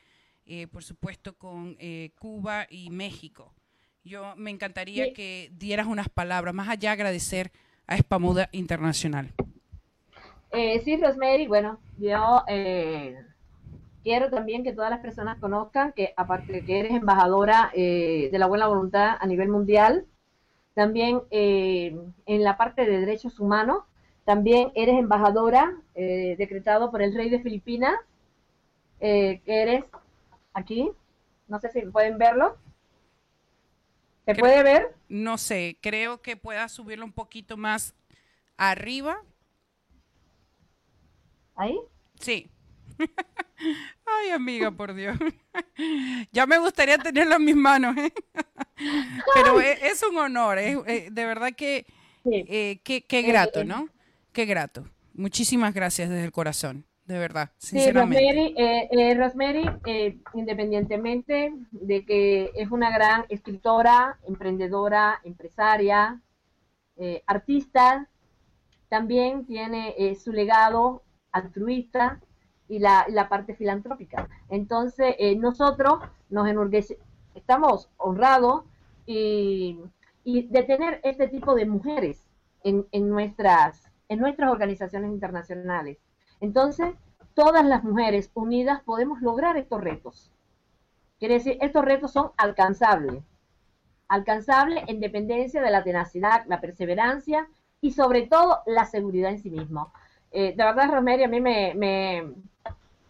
[0.72, 1.76] por supuesto con
[2.18, 3.54] Cuba y México.
[4.02, 7.52] Yo me encantaría que dieras unas palabras, más allá agradecer
[7.86, 9.32] a Espamuda Internacional.
[10.52, 13.16] Eh, sí, Rosemary, bueno, yo eh,
[14.02, 18.38] quiero también que todas las personas conozcan que aparte de que eres embajadora eh, de
[18.38, 20.06] la buena voluntad a nivel mundial,
[20.74, 23.84] también eh, en la parte de derechos humanos,
[24.30, 27.94] también eres embajadora decretado por el rey de Filipinas,
[29.00, 29.84] que eres
[30.54, 30.88] aquí,
[31.48, 32.56] no sé si pueden verlo,
[34.24, 34.94] ¿Se puede ver?
[35.08, 37.94] No sé, creo que pueda subirlo un poquito más
[38.56, 39.20] arriba.
[41.56, 41.76] ¿Ahí?
[42.20, 42.48] Sí.
[44.06, 45.18] Ay, amiga, por Dios.
[46.32, 48.12] ya me gustaría tenerlo en mis manos, ¿eh?
[49.34, 51.86] Pero es, es, un honor, es, eh, de verdad que
[52.22, 52.44] Sí.
[52.48, 53.88] eh, qué, qué grato, ¿no?
[54.32, 54.84] Qué grato.
[55.14, 58.24] Muchísimas gracias desde el corazón, de verdad, Sí, sinceramente.
[58.24, 66.20] Rosemary, eh, eh, Rosemary, eh, independientemente de que es una gran escritora, emprendedora, empresaria,
[66.96, 68.08] eh, artista,
[68.88, 71.02] también tiene eh, su legado
[71.32, 72.20] altruista
[72.68, 74.28] y la, la parte filantrópica.
[74.48, 76.98] Entonces, eh, nosotros nos enorgullece,
[77.34, 78.64] estamos honrados
[79.06, 79.78] y,
[80.24, 82.22] y de tener este tipo de mujeres
[82.62, 85.96] en, en, nuestras, en nuestras organizaciones internacionales.
[86.40, 86.94] Entonces,
[87.32, 90.30] todas las mujeres unidas podemos lograr estos retos.
[91.18, 93.22] Quiere decir, estos retos son alcanzables.
[94.08, 97.48] Alcanzables en dependencia de la tenacidad, la perseverancia
[97.80, 99.92] y sobre todo la seguridad en sí mismo.
[100.32, 102.34] Eh, de verdad, Rosemary, a mí me, me,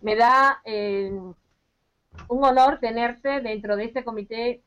[0.02, 1.10] me da eh,
[2.28, 4.62] un honor tenerte dentro de este comité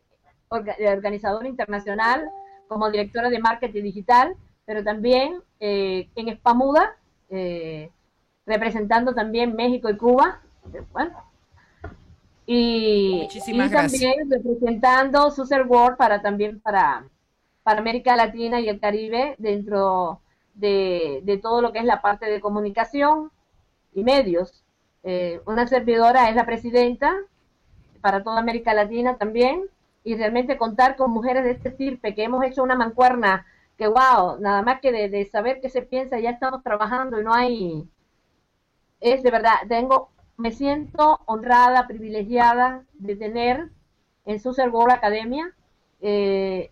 [0.50, 2.28] orga- organizador internacional
[2.68, 4.36] como directora de marketing digital,
[4.66, 6.96] pero también eh, en Spamuda,
[7.30, 7.90] eh,
[8.46, 10.42] representando también México y Cuba.
[10.92, 11.14] Bueno,
[12.46, 17.06] y, y también representando Suser World para también para,
[17.64, 20.20] para América Latina y el Caribe dentro
[20.54, 23.32] de, de todo lo que es la parte de comunicación
[23.94, 24.64] y medios.
[25.04, 27.14] Eh, una servidora es la presidenta
[28.02, 29.64] para toda América Latina también
[30.04, 33.46] y realmente contar con mujeres de este estirpe que hemos hecho una mancuerna
[33.78, 37.24] que wow, nada más que de, de saber qué se piensa ya estamos trabajando y
[37.24, 37.88] no hay
[39.04, 43.70] es de verdad, tengo, me siento honrada, privilegiada de tener
[44.26, 45.54] en Suser World Academia
[46.00, 46.72] eh,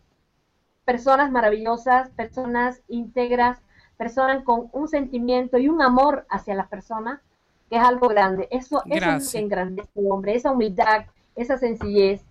[0.86, 3.60] personas maravillosas, personas íntegras,
[3.98, 7.20] personas con un sentimiento y un amor hacia las personas,
[7.70, 8.48] que es algo grande.
[8.50, 11.06] Eso, eso es lo que engrandece hombre, esa humildad,
[11.36, 12.22] esa sencillez.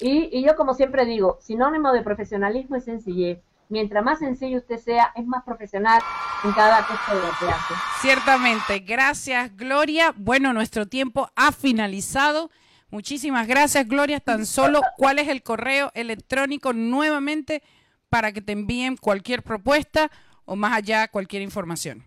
[0.00, 3.38] Y, y yo como siempre digo, sinónimo de profesionalismo es sencillez.
[3.74, 6.00] Mientras más sencillo usted sea, es más profesional
[6.44, 7.74] en cada cosa de lo que hace.
[7.98, 10.14] Ciertamente, gracias Gloria.
[10.16, 12.52] Bueno, nuestro tiempo ha finalizado.
[12.90, 14.20] Muchísimas gracias Gloria.
[14.20, 17.64] Tan solo, ¿cuál es el correo electrónico nuevamente
[18.10, 20.08] para que te envíen cualquier propuesta
[20.44, 22.04] o más allá cualquier información?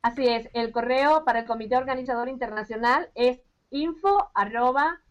[0.00, 3.38] Así es, el correo para el Comité Organizador Internacional es
[3.68, 5.02] info arroba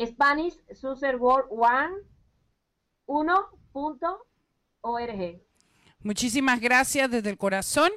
[0.00, 1.96] Spanish Suser World One
[4.86, 5.40] 1.org.
[6.02, 7.90] Muchísimas gracias desde el corazón.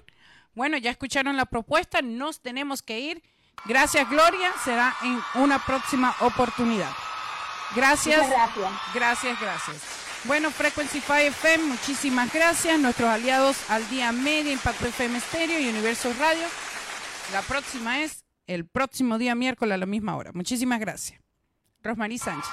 [0.55, 3.23] Bueno, ya escucharon la propuesta, nos tenemos que ir.
[3.65, 6.91] Gracias Gloria, será en una próxima oportunidad.
[7.75, 8.27] Gracias.
[8.29, 8.71] Gracias.
[8.93, 9.77] Gracias, gracias.
[10.25, 12.77] Bueno, Frequency 5 FM, muchísimas gracias.
[12.79, 16.45] Nuestros aliados al día media, Impacto FM Stereo y Universo Radio.
[17.31, 20.31] La próxima es el próximo día miércoles a la misma hora.
[20.33, 21.21] Muchísimas gracias.
[21.81, 22.51] Rosmarie Sánchez.